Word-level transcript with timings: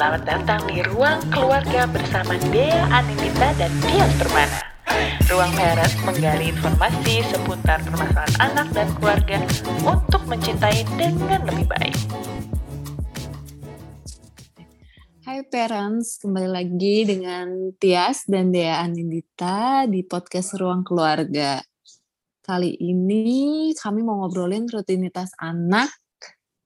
Selamat 0.00 0.24
datang 0.24 0.64
di 0.64 0.80
Ruang 0.80 1.20
Keluarga 1.28 1.84
bersama 1.84 2.32
Dea 2.48 2.88
Aninita 2.88 3.52
dan 3.60 3.68
Dias 3.84 4.08
Permana. 4.16 4.64
Ruang 5.28 5.52
Parents 5.52 5.92
menggali 6.08 6.56
informasi 6.56 7.20
seputar 7.28 7.84
permasalahan 7.84 8.32
anak 8.40 8.68
dan 8.72 8.88
keluarga 8.96 9.44
untuk 9.84 10.24
mencintai 10.24 10.88
dengan 10.96 11.44
lebih 11.44 11.68
baik. 11.68 12.00
Hai 15.28 15.44
parents, 15.52 16.16
kembali 16.24 16.48
lagi 16.48 17.04
dengan 17.04 17.76
Tias 17.76 18.24
dan 18.24 18.56
Dea 18.56 18.80
Anindita 18.80 19.84
di 19.84 20.00
podcast 20.00 20.56
Ruang 20.56 20.80
Keluarga. 20.80 21.60
Kali 22.40 22.72
ini 22.72 23.76
kami 23.76 24.00
mau 24.00 24.24
ngobrolin 24.24 24.64
rutinitas 24.64 25.36
anak 25.36 25.92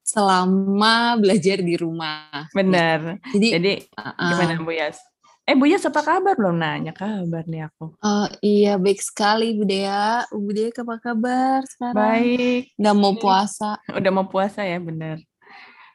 selama 0.05 1.16
belajar 1.16 1.64
di 1.64 1.75
rumah. 1.80 2.46
Benar. 2.52 3.25
Jadi, 3.32 3.48
Jadi 3.57 3.73
uh, 3.96 4.12
gimana 4.12 4.61
Bu 4.61 4.73
Yas? 4.77 5.01
Eh 5.48 5.56
Bu 5.56 5.65
Yas 5.65 5.84
apa 5.88 6.05
kabar 6.05 6.37
belum 6.37 6.61
nanya 6.61 6.92
kabar 6.92 7.48
nih 7.48 7.69
aku. 7.73 7.97
Oh 8.05 8.27
iya 8.45 8.77
baik 8.77 9.01
sekali 9.01 9.56
Bu 9.56 9.64
Dea. 9.64 10.28
Bu 10.28 10.52
Dea 10.52 10.69
apa 10.69 10.97
kabar 11.01 11.64
sekarang? 11.64 11.97
Baik. 11.97 12.62
Udah 12.77 12.95
mau 12.95 13.16
puasa. 13.16 13.80
Udah 13.98 14.11
mau 14.12 14.28
puasa 14.28 14.61
ya 14.61 14.77
benar. 14.77 15.16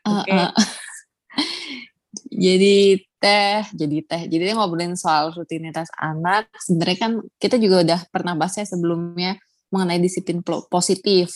Uh, 0.01 0.25
Oke. 0.25 0.33
uh. 0.33 0.51
jadi 2.49 2.97
teh, 3.21 3.61
jadi 3.77 3.97
teh. 4.05 4.21
Jadi 4.25 4.43
dia 4.49 4.55
ngobrolin 4.57 4.97
soal 4.97 5.29
rutinitas 5.37 5.93
anak. 6.01 6.49
Sebenarnya 6.65 6.97
kan 6.97 7.11
kita 7.37 7.61
juga 7.61 7.85
udah 7.85 7.99
pernah 8.09 8.33
bahas 8.33 8.57
ya 8.57 8.65
sebelumnya 8.65 9.37
mengenai 9.69 10.01
disiplin 10.01 10.41
positif. 10.45 11.29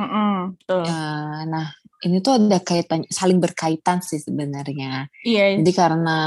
Mm-mm, 0.00 0.56
betul. 0.56 0.82
Ya, 0.88 1.44
nah, 1.44 1.66
ini 2.00 2.24
tuh 2.24 2.40
ada 2.40 2.58
kaitan 2.64 3.04
saling 3.08 3.38
berkaitan 3.38 4.00
sih 4.00 4.20
sebenarnya. 4.20 5.08
Iya. 5.24 5.60
Jadi 5.60 5.72
karena 5.76 6.18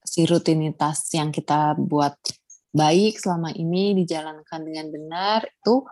si 0.00 0.24
rutinitas 0.24 1.12
yang 1.12 1.30
kita 1.30 1.76
buat 1.76 2.16
baik 2.70 3.18
selama 3.18 3.50
ini 3.52 3.92
dijalankan 3.98 4.60
dengan 4.62 4.86
benar 4.88 5.40
itu 5.46 5.84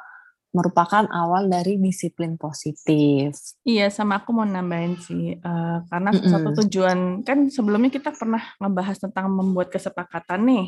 merupakan 0.59 1.07
awal 1.15 1.47
dari 1.47 1.79
disiplin 1.79 2.35
positif. 2.35 3.39
Iya, 3.63 3.95
sama 3.95 4.19
aku 4.19 4.35
mau 4.35 4.43
nambahin 4.43 4.99
sih, 4.99 5.39
eh, 5.39 5.79
karena 5.87 6.11
Mm-mm. 6.11 6.27
satu 6.27 6.51
tujuan 6.67 7.23
kan 7.23 7.47
sebelumnya 7.47 7.95
kita 7.95 8.11
pernah 8.11 8.43
ngebahas 8.59 8.99
tentang 8.99 9.31
membuat 9.31 9.71
kesepakatan 9.71 10.43
nih. 10.43 10.67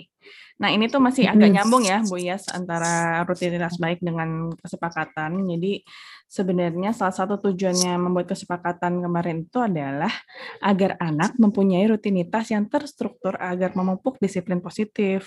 Nah 0.61 0.69
ini 0.71 0.87
tuh 0.93 1.01
masih 1.01 1.27
agak 1.27 1.51
nyambung 1.51 1.83
ya, 1.83 2.05
Bu 2.05 2.21
Yas, 2.21 2.47
antara 2.53 3.25
rutinitas 3.25 3.81
baik 3.81 3.99
dengan 4.05 4.53
kesepakatan. 4.61 5.43
Jadi 5.49 5.81
sebenarnya 6.29 6.93
salah 6.93 7.17
satu 7.17 7.41
tujuannya 7.51 7.97
membuat 7.97 8.31
kesepakatan 8.31 9.01
kemarin 9.01 9.49
itu 9.49 9.59
adalah 9.59 10.13
agar 10.61 11.01
anak 11.01 11.35
mempunyai 11.41 11.89
rutinitas 11.89 12.53
yang 12.53 12.69
terstruktur 12.69 13.35
agar 13.41 13.73
memupuk 13.73 14.21
disiplin 14.21 14.61
positif. 14.61 15.27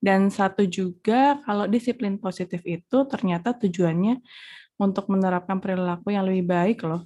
Dan 0.00 0.32
satu 0.32 0.64
juga 0.64 1.44
kalau 1.44 1.68
disiplin 1.68 2.16
positif 2.16 2.64
itu 2.64 3.04
ternyata 3.04 3.52
tujuannya 3.52 4.16
untuk 4.80 5.12
menerapkan 5.12 5.60
perilaku 5.60 6.08
yang 6.16 6.24
lebih 6.24 6.48
baik 6.48 6.88
loh. 6.88 7.04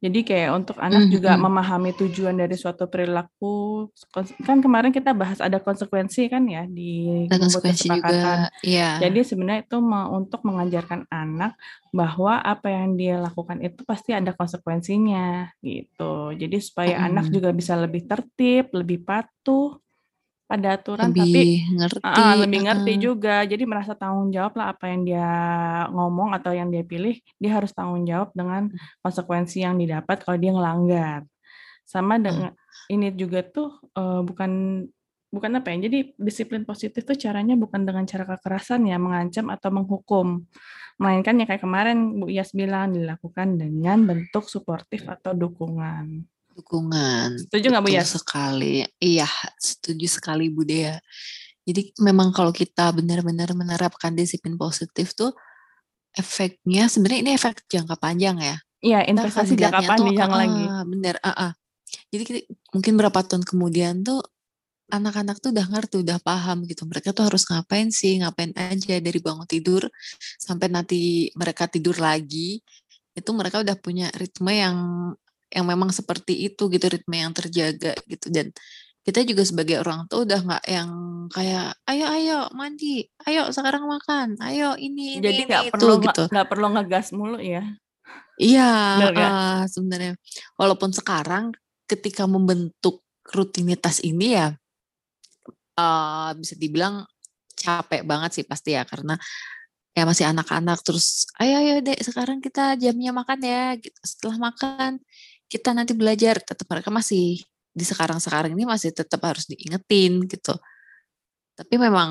Jadi 0.00 0.24
kayak 0.24 0.56
untuk 0.56 0.80
anak 0.80 1.12
juga 1.12 1.36
Mhm. 1.36 1.44
memahami 1.44 1.90
tujuan 1.92 2.32
dari 2.32 2.56
suatu 2.56 2.88
perilaku. 2.88 3.84
Kan 4.48 4.64
kemarin 4.64 4.96
kita 4.96 5.12
bahas 5.12 5.44
ada 5.44 5.60
konsekuensi 5.60 6.24
kan 6.32 6.48
ya 6.48 6.64
di 6.64 7.28
konsekuensi 7.28 7.84
juga, 8.00 8.48
iya. 8.64 8.96
Jadi 8.96 9.20
sebenarnya 9.20 9.68
itu 9.68 9.76
untuk 10.08 10.40
mengajarkan 10.48 11.04
anak 11.12 11.52
bahwa 11.92 12.40
apa 12.40 12.72
yang 12.72 12.96
dia 12.96 13.20
lakukan 13.20 13.60
itu 13.60 13.84
pasti 13.84 14.16
ada 14.16 14.32
konsekuensinya 14.32 15.52
gitu. 15.60 16.32
Jadi 16.32 16.56
supaya 16.64 17.04
anak 17.04 17.28
Mm-mm. 17.28 17.36
juga 17.36 17.50
bisa 17.52 17.76
lebih 17.76 18.08
tertib, 18.08 18.72
lebih 18.72 19.04
patuh 19.04 19.76
pada 20.50 20.74
aturan 20.74 21.14
tapi 21.14 21.22
lebih 21.22 21.50
ngerti. 21.78 22.02
Ah, 22.02 22.34
lebih 22.34 22.66
ngerti 22.66 22.92
juga. 22.98 23.46
Jadi 23.46 23.62
merasa 23.70 23.94
tanggung 23.94 24.34
jawab 24.34 24.58
lah 24.58 24.74
apa 24.74 24.90
yang 24.90 25.06
dia 25.06 25.30
ngomong 25.94 26.34
atau 26.34 26.50
yang 26.50 26.74
dia 26.74 26.82
pilih, 26.82 27.14
dia 27.38 27.54
harus 27.54 27.70
tanggung 27.70 28.02
jawab 28.02 28.34
dengan 28.34 28.66
konsekuensi 28.98 29.62
yang 29.62 29.78
didapat 29.78 30.26
kalau 30.26 30.42
dia 30.42 30.50
ngelanggar. 30.50 31.22
Sama 31.86 32.18
dengan 32.18 32.50
ini 32.90 33.14
juga 33.14 33.46
tuh 33.46 33.78
eh, 33.94 34.22
bukan 34.26 34.50
bukan 35.30 35.50
apa 35.62 35.70
ya. 35.70 35.86
Jadi 35.86 36.18
disiplin 36.18 36.66
positif 36.66 37.06
tuh 37.06 37.14
caranya 37.14 37.54
bukan 37.54 37.86
dengan 37.86 38.02
cara 38.02 38.26
kekerasan 38.26 38.90
ya, 38.90 38.98
mengancam 38.98 39.54
atau 39.54 39.70
menghukum. 39.70 40.42
Melainkan 40.98 41.38
ya 41.38 41.46
kayak 41.46 41.62
kemarin 41.62 42.18
Bu 42.18 42.26
Iyas 42.26 42.50
bilang 42.50 42.90
dilakukan 42.90 43.54
dengan 43.54 44.02
bentuk 44.02 44.50
suportif 44.50 45.06
atau 45.06 45.30
dukungan. 45.30 46.26
Dukungan. 46.56 47.38
Setuju 47.46 47.66
nggak, 47.70 47.84
Bu 47.84 47.90
Yas? 47.94 48.16
sekali. 48.18 48.84
Iya, 48.98 49.28
setuju 49.58 50.06
sekali 50.06 50.50
Bu 50.50 50.66
Dea. 50.66 50.98
Jadi 51.64 51.94
memang 52.02 52.34
kalau 52.34 52.50
kita 52.50 52.90
benar-benar 52.90 53.52
menerapkan 53.54 54.10
disiplin 54.16 54.56
positif 54.58 55.12
tuh 55.14 55.30
efeknya 56.16 56.90
sebenarnya 56.90 57.20
ini 57.22 57.32
efek 57.38 57.68
jangka 57.70 57.94
panjang 58.00 58.36
ya. 58.42 58.56
Iya, 58.80 58.98
investasi 59.12 59.54
jangka 59.54 59.94
tuh, 59.94 60.08
panjang 60.08 60.32
lagi. 60.32 60.64
ah, 60.66 60.82
bener, 60.88 61.14
ah, 61.22 61.50
ah. 61.50 61.52
Jadi 62.10 62.22
kita- 62.26 62.46
mungkin 62.74 62.92
berapa 62.96 63.20
tahun 63.22 63.44
kemudian 63.44 64.02
tuh 64.02 64.24
anak-anak 64.90 65.38
tuh 65.38 65.54
udah 65.54 65.66
ngerti, 65.70 66.02
udah 66.02 66.18
paham 66.18 66.66
gitu. 66.66 66.82
Mereka 66.88 67.14
tuh 67.14 67.30
harus 67.30 67.46
ngapain 67.46 67.94
sih, 67.94 68.18
ngapain 68.18 68.50
aja 68.58 68.98
dari 68.98 69.20
bangun 69.22 69.46
tidur 69.46 69.86
sampai 70.40 70.66
nanti 70.66 71.30
mereka 71.38 71.70
tidur 71.70 71.94
lagi. 72.02 72.58
Itu 73.14 73.30
mereka 73.36 73.62
udah 73.62 73.76
punya 73.78 74.10
ritme 74.18 74.50
yang 74.50 74.76
yang 75.50 75.66
memang 75.66 75.90
seperti 75.90 76.46
itu 76.46 76.70
gitu, 76.70 76.86
ritme 76.86 77.16
yang 77.18 77.34
terjaga 77.34 77.94
gitu. 78.06 78.30
Dan 78.30 78.54
kita 79.00 79.24
juga 79.24 79.42
sebagai 79.42 79.80
orang 79.80 80.04
tua 80.06 80.28
udah 80.28 80.40
nggak 80.44 80.64
yang 80.68 80.90
kayak 81.32 81.72
ayo 81.88 82.06
ayo 82.14 82.38
mandi, 82.52 83.08
ayo 83.24 83.48
sekarang 83.48 83.88
makan, 83.88 84.36
ayo 84.44 84.76
ini 84.76 85.18
ini 85.18 85.24
Jadi 85.24 85.42
nggak 85.48 85.64
perlu 85.72 85.94
gitu. 86.04 86.24
nggak 86.28 86.48
perlu 86.48 86.66
ngegas 86.76 87.06
mulu 87.16 87.38
ya. 87.40 87.64
Iya, 88.40 88.72
ah, 89.20 89.62
sebenarnya. 89.68 90.16
Walaupun 90.56 90.96
sekarang 90.96 91.52
ketika 91.84 92.24
membentuk 92.24 93.04
rutinitas 93.34 94.00
ini 94.00 94.36
ya 94.36 94.54
eh, 95.76 96.30
bisa 96.36 96.54
dibilang 96.56 97.04
capek 97.56 98.02
banget 98.08 98.40
sih 98.40 98.44
pasti 98.48 98.72
ya 98.72 98.88
karena 98.88 99.20
ya 99.92 100.06
masih 100.06 100.24
anak-anak 100.30 100.80
terus 100.86 101.28
ayo 101.42 101.60
ayo 101.60 101.82
dek 101.82 101.98
sekarang 102.00 102.38
kita 102.40 102.78
jamnya 102.80 103.12
makan 103.12 103.40
ya 103.42 103.76
gitu. 103.76 103.96
Setelah 104.00 104.52
makan 104.52 105.02
kita 105.50 105.74
nanti 105.74 105.98
belajar 105.98 106.38
tetap 106.38 106.64
mereka 106.70 106.94
masih 106.94 107.42
di 107.70 107.84
sekarang-sekarang 107.86 108.54
ini 108.54 108.62
masih 108.62 108.94
tetap 108.94 109.18
harus 109.26 109.50
diingetin 109.50 110.22
gitu. 110.30 110.54
Tapi 111.58 111.74
memang 111.74 112.10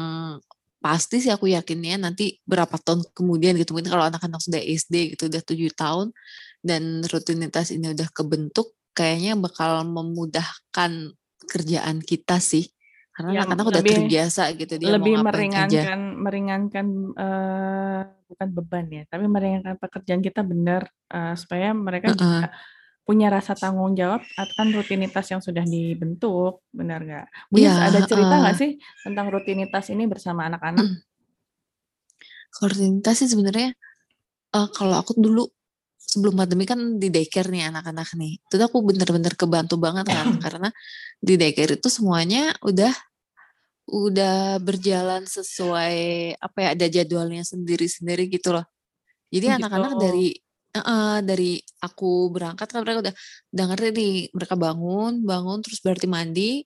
pasti 0.80 1.24
sih 1.24 1.32
aku 1.32 1.52
yakinnya 1.52 2.00
nanti 2.00 2.40
berapa 2.44 2.76
tahun 2.80 3.04
kemudian 3.12 3.56
gitu 3.60 3.76
mungkin 3.76 3.92
kalau 3.92 4.08
anak-anak 4.08 4.40
sudah 4.40 4.64
SD 4.64 5.16
gitu 5.16 5.28
udah 5.28 5.44
tujuh 5.44 5.72
tahun 5.76 6.16
dan 6.64 7.04
rutinitas 7.04 7.76
ini 7.76 7.92
udah 7.92 8.08
kebentuk 8.16 8.72
kayaknya 8.96 9.36
bakal 9.36 9.84
memudahkan 9.84 11.12
kerjaan 11.52 12.00
kita 12.00 12.40
sih 12.40 12.72
karena 13.12 13.36
Yang 13.36 13.44
anak-anak 13.44 13.66
udah 13.68 13.84
terbiasa 13.84 14.44
gitu 14.56 14.74
dia 14.80 14.96
Lebih 14.96 15.14
mau 15.20 15.28
ngapain 15.28 15.52
aja 15.52 15.60
meringankan 15.60 16.02
meringankan 16.24 16.86
eh, 17.20 18.02
bukan 18.32 18.48
beban 18.56 18.86
ya, 18.88 19.04
tapi 19.12 19.26
meringankan 19.28 19.76
pekerjaan 19.76 20.22
kita 20.24 20.42
benar 20.48 20.88
eh, 21.12 21.36
supaya 21.36 21.76
mereka 21.76 22.16
Heeh. 22.16 22.24
juga 22.24 22.48
punya 23.10 23.34
rasa 23.34 23.58
tanggung 23.58 23.98
jawab 23.98 24.22
akan 24.38 24.70
rutinitas 24.70 25.26
yang 25.34 25.42
sudah 25.42 25.66
dibentuk, 25.66 26.62
benar 26.70 27.02
nggak? 27.02 27.26
Bu 27.50 27.58
Iya, 27.58 27.90
ada 27.90 28.06
cerita 28.06 28.38
nggak 28.38 28.54
heeh. 28.54 28.62
sih 28.62 28.72
tentang 29.02 29.34
rutinitas 29.34 29.90
ini 29.90 30.06
bersama 30.06 30.46
anak-anak? 30.46 30.86
Kalau 32.54 32.70
rutinitas 32.70 33.18
sih 33.18 33.26
sebenarnya 33.26 33.74
eh, 34.54 34.68
kalau 34.78 34.94
aku 35.02 35.18
dulu 35.18 35.50
sebelum 35.98 36.38
pandemi 36.38 36.70
kan 36.70 37.02
di 37.02 37.10
daycare 37.10 37.50
nih 37.50 37.70
anak-anak 37.70 38.14
nih 38.18 38.42
itu 38.42 38.56
aku 38.62 38.82
bener-bener 38.82 39.34
kebantu 39.34 39.78
banget 39.82 40.06
kan 40.10 40.26
karena 40.46 40.70
di 41.18 41.34
daycare 41.38 41.78
itu 41.82 41.90
semuanya 41.90 42.54
udah 42.62 42.94
udah 43.90 44.62
berjalan 44.62 45.26
sesuai 45.26 45.98
apa 46.38 46.58
ya 46.62 46.70
ada 46.78 46.86
jadwalnya 46.86 47.42
sendiri-sendiri 47.42 48.30
gitu 48.30 48.54
loh 48.54 48.66
jadi 49.34 49.54
Gitu. 49.54 49.58
anak-anak 49.62 49.94
dari 49.98 50.34
eh, 50.78 51.20
dari 51.26 51.62
aku 51.82 52.30
berangkat 52.34 52.68
kan 52.70 52.82
mereka 52.86 53.00
udah 53.10 53.14
udah 53.54 53.66
ngerti 53.74 53.88
nih 53.96 54.14
mereka 54.36 54.56
bangun 54.60 55.12
bangun 55.26 55.60
terus 55.66 55.80
berarti 55.82 56.08
mandi 56.10 56.64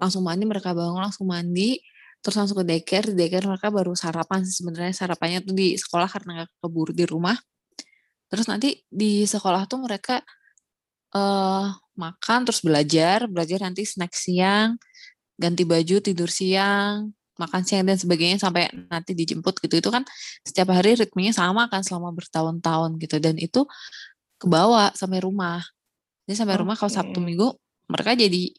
langsung 0.00 0.22
mandi 0.24 0.44
mereka 0.48 0.70
bangun 0.72 1.00
langsung 1.04 1.26
mandi 1.28 1.80
terus 2.20 2.36
langsung 2.36 2.60
ke 2.60 2.64
daycare 2.68 3.06
di 3.12 3.14
daycare 3.16 3.48
mereka 3.48 3.68
baru 3.72 3.92
sarapan 3.96 4.44
sebenarnya 4.44 4.92
sarapannya 4.92 5.40
tuh 5.44 5.54
di 5.56 5.76
sekolah 5.80 6.08
karena 6.08 6.44
nggak 6.44 6.50
keburu 6.60 6.92
di 6.92 7.04
rumah. 7.08 7.36
Terus 8.30 8.46
nanti 8.46 8.76
di 8.86 9.24
sekolah 9.26 9.64
tuh 9.66 9.80
mereka 9.82 10.20
eh 11.10 11.68
makan 11.98 12.38
terus 12.46 12.62
belajar 12.62 13.26
belajar 13.26 13.58
nanti 13.66 13.82
snack 13.82 14.14
siang 14.14 14.78
ganti 15.34 15.62
baju 15.66 15.96
tidur 16.00 16.30
siang 16.30 17.10
makan 17.40 17.64
siang 17.64 17.88
dan 17.88 17.96
sebagainya 17.96 18.36
sampai 18.36 18.68
nanti 18.92 19.16
dijemput 19.16 19.64
gitu 19.64 19.80
itu 19.80 19.88
kan 19.88 20.04
setiap 20.44 20.76
hari 20.76 20.92
ritmenya 21.00 21.32
sama 21.32 21.72
kan 21.72 21.80
selama 21.80 22.12
bertahun-tahun 22.12 23.00
gitu 23.00 23.16
dan 23.16 23.40
itu 23.40 23.64
kebawa 24.36 24.92
sampai 24.92 25.24
rumah 25.24 25.64
jadi 26.30 26.46
sampai 26.46 26.62
rumah 26.62 26.78
kalau 26.78 26.94
Sabtu. 26.94 27.18
Minggu 27.18 27.58
mereka 27.90 28.14
jadi 28.14 28.54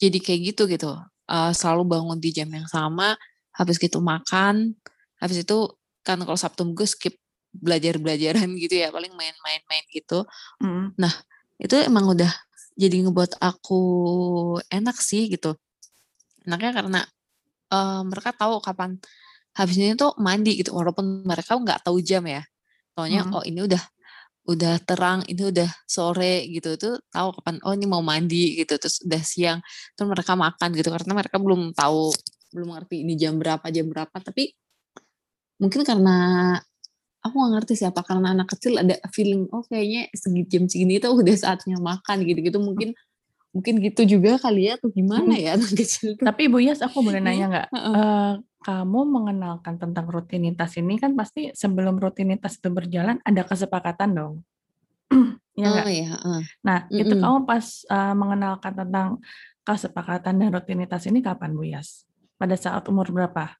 jadi 0.00 0.18
kayak 0.24 0.40
gitu 0.56 0.64
gitu. 0.72 0.96
Uh, 1.28 1.52
selalu 1.52 1.84
bangun 1.84 2.16
di 2.16 2.32
jam 2.32 2.48
yang 2.48 2.64
sama, 2.64 3.12
habis 3.52 3.76
gitu 3.76 4.00
makan, 4.00 4.72
habis 5.20 5.44
itu 5.44 5.68
kan 6.00 6.16
kalau 6.24 6.40
Sabtu 6.40 6.64
Minggu 6.64 6.88
skip 6.88 7.20
belajar-belajaran 7.52 8.48
gitu 8.64 8.80
ya, 8.80 8.88
paling 8.88 9.12
main-main-main 9.12 9.84
gitu. 9.92 10.24
Mm. 10.64 10.96
Nah, 10.96 11.12
itu 11.60 11.76
emang 11.76 12.08
udah 12.08 12.32
jadi 12.72 13.04
ngebuat 13.04 13.36
aku 13.36 13.80
enak 14.72 14.96
sih 14.96 15.28
gitu. 15.28 15.60
Enaknya 16.48 16.72
karena 16.72 17.00
uh, 17.70 18.02
mereka 18.04 18.34
tahu 18.34 18.60
kapan 18.60 18.98
habisnya 19.54 19.94
itu 19.94 20.08
mandi 20.18 20.58
gitu, 20.58 20.74
walaupun 20.74 21.22
mereka 21.22 21.54
nggak 21.54 21.86
tahu 21.86 22.02
jam 22.02 22.26
ya. 22.26 22.42
Soalnya 22.96 23.22
hmm. 23.26 23.34
oh 23.34 23.44
ini 23.46 23.60
udah 23.64 23.82
udah 24.44 24.76
terang, 24.84 25.24
ini 25.24 25.42
udah 25.48 25.70
sore 25.88 26.44
gitu 26.52 26.76
tuh 26.76 27.00
tahu 27.08 27.32
kapan 27.40 27.56
oh 27.64 27.72
ini 27.72 27.86
mau 27.88 28.04
mandi 28.04 28.60
gitu 28.60 28.76
terus 28.76 29.00
udah 29.00 29.22
siang 29.24 29.58
terus 29.96 30.08
mereka 30.12 30.36
makan 30.36 30.68
gitu 30.76 30.92
karena 30.92 31.12
mereka 31.16 31.36
belum 31.40 31.72
tahu 31.72 32.12
belum 32.52 32.68
ngerti 32.76 33.08
ini 33.08 33.16
jam 33.16 33.40
berapa 33.40 33.64
jam 33.72 33.88
berapa 33.88 34.12
tapi 34.20 34.52
mungkin 35.58 35.80
karena 35.80 36.16
aku 37.24 37.34
gak 37.40 37.52
ngerti 37.56 37.74
siapa 37.80 38.00
karena 38.04 38.36
anak 38.36 38.52
kecil 38.52 38.76
ada 38.76 39.00
feeling 39.10 39.48
oh 39.48 39.64
kayaknya 39.64 40.12
segi 40.12 40.42
jam 40.44 40.68
segini 40.68 41.00
tuh 41.00 41.16
udah 41.16 41.34
saatnya 41.34 41.80
makan 41.80 42.20
gitu-gitu 42.28 42.60
mungkin 42.60 42.92
mungkin 43.54 43.78
gitu 43.78 44.02
juga 44.18 44.36
kali 44.42 44.66
ya 44.66 44.74
tuh 44.76 44.90
gimana 44.90 45.38
ya 45.38 45.54
anak 45.54 45.70
kecil 45.80 46.18
tuh. 46.18 46.26
Tapi 46.26 46.50
Bu 46.50 46.58
Yas 46.58 46.82
aku 46.82 47.06
boleh 47.06 47.22
nanya 47.22 47.46
nggak? 47.46 47.68
uh, 47.70 48.32
kamu 48.66 49.00
mengenalkan 49.06 49.78
tentang 49.78 50.10
rutinitas 50.10 50.74
ini 50.74 50.98
kan 50.98 51.14
pasti 51.14 51.54
sebelum 51.54 52.02
rutinitas 52.02 52.58
itu 52.58 52.68
berjalan 52.74 53.22
ada 53.22 53.46
kesepakatan 53.46 54.10
dong. 54.18 54.34
ya 55.60 55.70
oh, 55.70 55.86
ya. 55.86 56.10
Uh. 56.18 56.42
Nah, 56.66 56.78
mm 56.88 56.90
-mm. 56.90 57.02
itu 57.06 57.14
kamu 57.14 57.38
pas 57.46 57.64
uh, 57.86 58.14
mengenalkan 58.18 58.72
tentang 58.74 59.08
kesepakatan 59.62 60.34
dan 60.42 60.48
rutinitas 60.50 61.06
ini 61.06 61.22
kapan 61.22 61.54
Bu 61.54 61.62
Yas? 61.62 62.10
Pada 62.34 62.58
saat 62.58 62.82
umur 62.90 63.14
berapa? 63.14 63.54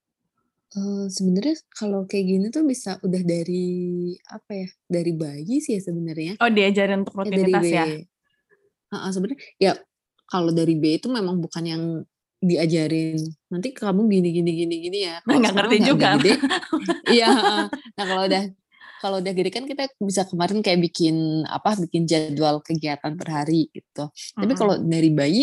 Uh, 0.74 1.06
sebenarnya 1.06 1.54
kalau 1.70 2.02
kayak 2.02 2.26
gini 2.34 2.46
tuh 2.50 2.66
bisa 2.66 2.98
udah 2.98 3.22
dari 3.22 4.10
apa 4.26 4.50
ya? 4.58 4.68
Dari 4.90 5.12
bayi 5.14 5.62
sih 5.62 5.78
ya 5.78 5.80
sebenarnya. 5.86 6.34
Oh, 6.42 6.50
diajarin 6.50 7.06
untuk 7.06 7.22
rutinitas 7.22 7.62
ya? 7.62 7.86
Dari 7.86 8.02
ya? 8.02 8.13
Uh, 9.02 9.10
sebenarnya 9.10 9.40
ya 9.58 9.72
kalau 10.28 10.50
dari 10.50 10.74
B 10.78 10.98
itu 10.98 11.10
memang 11.10 11.38
bukan 11.42 11.64
yang 11.64 11.84
diajarin 12.44 13.16
nanti 13.48 13.72
kamu 13.72 14.04
gini 14.08 14.28
gini 14.30 14.50
gini 14.52 14.76
gini 14.84 14.98
ya. 15.08 15.16
Nah, 15.24 15.40
nggak 15.40 15.54
ngerti 15.56 15.76
juga. 15.80 16.08
iya 17.14 17.32
nah 17.96 18.04
kalau 18.04 18.24
udah 18.28 18.44
kalau 19.00 19.16
udah 19.20 19.32
gede 19.36 19.50
kan 19.52 19.64
kita 19.68 19.88
bisa 20.00 20.24
kemarin 20.28 20.64
kayak 20.64 20.80
bikin 20.80 21.44
apa 21.44 21.76
bikin 21.76 22.08
jadwal 22.08 22.60
kegiatan 22.60 23.16
per 23.16 23.28
hari 23.28 23.68
gitu. 23.72 24.08
Mm-hmm. 24.08 24.40
tapi 24.40 24.52
kalau 24.56 24.74
dari 24.80 25.10
bayi 25.12 25.42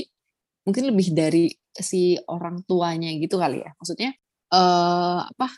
mungkin 0.65 0.89
lebih 0.94 1.13
dari 1.13 1.45
si 1.74 2.18
orang 2.30 2.62
tuanya 2.65 3.09
gitu 3.18 3.38
kali 3.42 3.65
ya. 3.65 3.74
Maksudnya 3.77 4.13
uh, 4.53 5.25
apa 5.25 5.50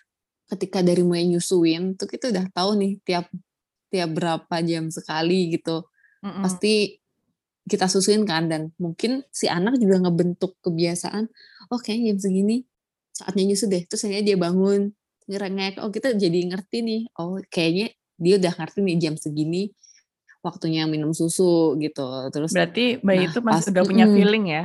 ketika 0.51 0.83
dari 0.83 1.03
mulai 1.03 1.27
nyusuin 1.27 1.95
tuh 1.95 2.07
kita 2.07 2.31
udah 2.31 2.45
tahu 2.51 2.75
nih 2.79 2.93
tiap 3.03 3.27
tiap 3.91 4.09
berapa 4.15 4.55
jam 4.63 4.87
sekali 4.91 5.59
gitu. 5.59 5.87
Mm-hmm. 6.23 6.39
pasti 6.39 7.02
kita 7.63 7.87
susuin 7.87 8.27
kan 8.27 8.51
dan 8.51 8.75
mungkin 8.75 9.23
si 9.31 9.47
anak 9.47 9.79
juga 9.79 10.03
ngebentuk 10.03 10.59
kebiasaan 10.59 11.31
oh 11.71 11.79
kayaknya 11.79 12.15
jam 12.15 12.19
segini 12.29 12.57
saatnya 13.13 13.43
nyusu 13.53 13.65
deh. 13.71 13.83
Terus 13.87 14.03
akhirnya 14.03 14.25
dia 14.33 14.37
bangun 14.37 14.91
ngerengek 15.29 15.79
oh 15.79 15.87
kita 15.87 16.11
jadi 16.19 16.51
ngerti 16.51 16.83
nih 16.83 17.01
oh 17.15 17.39
kayaknya 17.47 17.95
dia 18.19 18.33
udah 18.35 18.53
ngerti 18.59 18.79
nih 18.83 18.95
jam 18.99 19.15
segini 19.15 19.71
waktunya 20.43 20.83
minum 20.89 21.15
susu 21.15 21.79
gitu. 21.79 22.27
Terus 22.35 22.51
berarti 22.51 22.99
bayi 22.99 23.25
nah, 23.25 23.31
itu 23.31 23.39
masih 23.39 23.71
udah 23.71 23.83
punya 23.87 24.05
feeling 24.11 24.45
ya? 24.51 24.63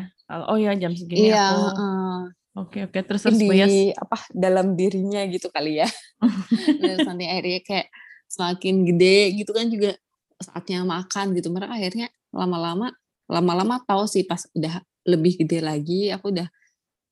Oh 0.50 0.58
ya 0.58 0.74
jam 0.74 0.92
segini 0.92 1.32
iya, 1.32 1.54
aku 1.54 1.64
uh, 1.72 2.20
oke 2.66 2.78
oke 2.90 2.98
terus 3.06 3.22
terus 3.24 3.38
di 3.38 3.94
apa 3.94 4.28
dalam 4.34 4.74
dirinya 4.74 5.22
gitu 5.30 5.48
kali 5.54 5.80
ya. 5.80 5.88
Terus 6.82 7.06
nanti 7.06 7.24
akhirnya 7.30 7.62
kayak 7.64 7.86
semakin 8.28 8.84
gede 8.84 9.38
gitu 9.40 9.56
kan 9.56 9.70
juga 9.72 9.96
saatnya 10.36 10.84
makan 10.84 11.32
gitu 11.32 11.48
mereka 11.48 11.74
akhirnya 11.74 12.12
lama-lama 12.32 12.92
lama-lama 13.28 13.80
tahu 13.84 14.08
sih 14.08 14.25
pas 14.25 14.44
udah 14.56 14.80
lebih 15.08 15.44
gede 15.44 15.60
lagi 15.60 16.08
aku 16.12 16.32
udah 16.32 16.48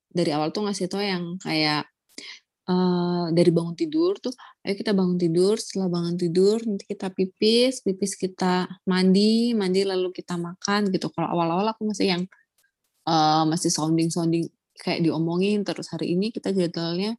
dari 0.08 0.30
awal 0.32 0.48
tuh 0.52 0.64
ngasih 0.64 0.88
tau 0.88 1.04
yang 1.04 1.36
kayak 1.40 1.84
uh, 2.68 3.28
dari 3.32 3.50
bangun 3.52 3.76
tidur 3.76 4.16
tuh 4.16 4.32
ayo 4.64 4.74
kita 4.74 4.96
bangun 4.96 5.20
tidur 5.20 5.60
setelah 5.60 5.88
bangun 5.92 6.16
tidur 6.16 6.58
nanti 6.64 6.84
kita 6.88 7.12
pipis 7.12 7.84
pipis 7.84 8.16
kita 8.16 8.66
mandi 8.88 9.52
mandi 9.52 9.84
lalu 9.84 10.10
kita 10.10 10.40
makan 10.40 10.90
gitu. 10.90 11.12
Kalau 11.12 11.28
awal-awal 11.30 11.72
aku 11.76 11.86
masih 11.88 12.16
yang 12.16 12.22
uh, 13.06 13.44
masih 13.46 13.70
sounding 13.70 14.08
sounding 14.10 14.48
kayak 14.76 15.04
diomongin 15.04 15.64
terus 15.64 15.88
hari 15.92 16.12
ini 16.16 16.32
kita 16.32 16.52
jadwalnya 16.52 17.16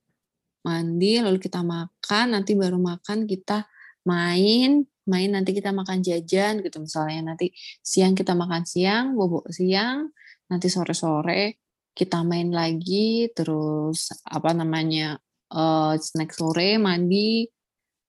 mandi 0.61 1.21
lalu 1.23 1.39
kita 1.39 1.63
makan 1.63 2.25
nanti 2.35 2.53
baru 2.53 2.77
makan 2.77 3.25
kita 3.25 3.65
main 4.07 4.87
main 5.07 5.29
nanti 5.31 5.55
kita 5.55 5.71
makan 5.75 6.03
jajan 6.03 6.63
gitu. 6.63 6.83
Misalnya 6.83 7.33
nanti 7.33 7.51
siang 7.83 8.15
kita 8.15 8.35
makan 8.35 8.63
siang 8.67 9.15
bobok 9.15 9.51
siang 9.51 10.11
nanti 10.47 10.67
sore-sore 10.71 11.59
kita 11.91 12.21
main 12.23 12.53
lagi 12.53 13.31
terus 13.33 14.13
apa 14.23 14.53
namanya 14.53 15.17
uh, 15.51 15.97
snack 15.97 16.31
sore 16.35 16.77
mandi 16.77 17.47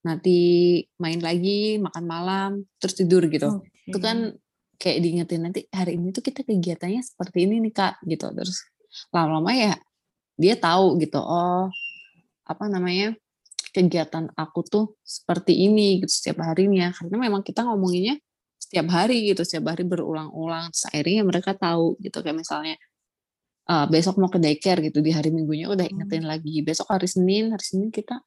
nanti 0.05 0.39
main 1.01 1.19
lagi 1.19 1.81
makan 1.83 2.05
malam 2.05 2.51
terus 2.79 2.95
tidur 2.99 3.27
gitu. 3.27 3.63
Okay. 3.63 3.91
itu 3.91 3.99
kan 3.99 4.19
kayak 4.79 4.99
diingetin 5.03 5.43
nanti 5.43 5.61
hari 5.75 5.99
ini 5.99 6.15
tuh 6.15 6.23
kita 6.23 6.47
kegiatannya 6.47 7.03
seperti 7.03 7.49
ini 7.49 7.63
nih 7.65 7.73
kak 7.75 7.99
gitu. 8.07 8.31
Terus 8.31 8.59
lama-lama 9.15 9.51
ya 9.55 9.75
dia 10.39 10.55
tahu 10.55 11.03
gitu 11.03 11.19
oh 11.19 11.67
apa 12.47 12.65
namanya 12.71 13.19
kegiatan 13.79 14.35
aku 14.35 14.61
tuh 14.67 14.85
seperti 15.07 15.55
ini 15.55 16.03
gitu 16.03 16.11
setiap 16.11 16.43
harinya 16.43 16.91
karena 16.91 17.17
memang 17.31 17.47
kita 17.47 17.63
ngomonginnya 17.63 18.19
setiap 18.59 18.91
hari 18.91 19.31
gitu 19.31 19.47
setiap 19.47 19.71
hari 19.73 19.87
berulang-ulang 19.87 20.75
terus 20.75 20.91
akhirnya 20.91 21.23
mereka 21.23 21.55
tahu 21.55 21.95
gitu 22.03 22.19
kayak 22.21 22.43
misalnya 22.43 22.75
uh, 23.71 23.87
besok 23.87 24.19
mau 24.19 24.27
ke 24.27 24.43
daycare 24.43 24.83
gitu 24.83 24.99
di 24.99 25.15
hari 25.15 25.31
minggunya 25.31 25.71
udah 25.71 25.87
hmm. 25.87 25.95
ingetin 25.95 26.27
hmm. 26.27 26.31
lagi 26.35 26.55
besok 26.67 26.91
hari 26.91 27.07
Senin 27.07 27.55
hari 27.55 27.65
Senin 27.65 27.95
kita 27.95 28.19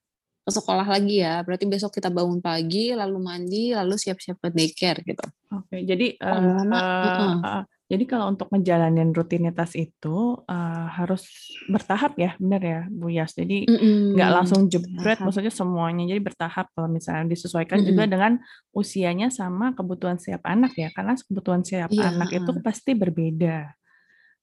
ke 0.42 0.50
sekolah 0.50 0.88
lagi 0.90 1.22
ya 1.22 1.46
berarti 1.46 1.70
besok 1.70 1.94
kita 1.94 2.10
bangun 2.10 2.42
pagi 2.42 2.96
lalu 2.98 3.22
mandi 3.22 3.78
lalu 3.78 3.94
siap-siap 3.94 4.42
ke 4.42 4.50
daycare 4.50 5.06
gitu 5.06 5.26
oke 5.54 5.76
jadi 5.86 6.18
uh, 6.18 6.66
uh, 6.66 7.38
uh, 7.46 7.64
jadi 7.92 8.08
kalau 8.08 8.32
untuk 8.32 8.48
menjalani 8.56 9.04
rutinitas 9.12 9.76
itu 9.76 10.40
uh, 10.48 10.88
harus 10.96 11.28
bertahap 11.68 12.16
ya, 12.16 12.40
benar 12.40 12.64
ya, 12.64 12.80
Bu 12.88 13.12
Yas. 13.12 13.36
Jadi 13.36 13.68
nggak 14.16 14.30
mm 14.32 14.36
langsung 14.40 14.72
jebret, 14.72 15.20
maksudnya 15.20 15.52
semuanya. 15.52 16.08
Jadi 16.08 16.24
bertahap 16.24 16.72
kalau 16.72 16.88
misalnya 16.88 17.28
disesuaikan 17.28 17.84
mm 17.84 17.88
juga 17.92 18.08
dengan 18.08 18.40
usianya 18.72 19.28
sama 19.28 19.76
kebutuhan 19.76 20.16
setiap 20.16 20.48
anak 20.48 20.72
ya, 20.80 20.88
karena 20.96 21.20
kebutuhan 21.20 21.68
setiap 21.68 21.92
yeah. 21.92 22.16
anak 22.16 22.32
itu 22.32 22.52
pasti 22.64 22.96
berbeda. 22.96 23.76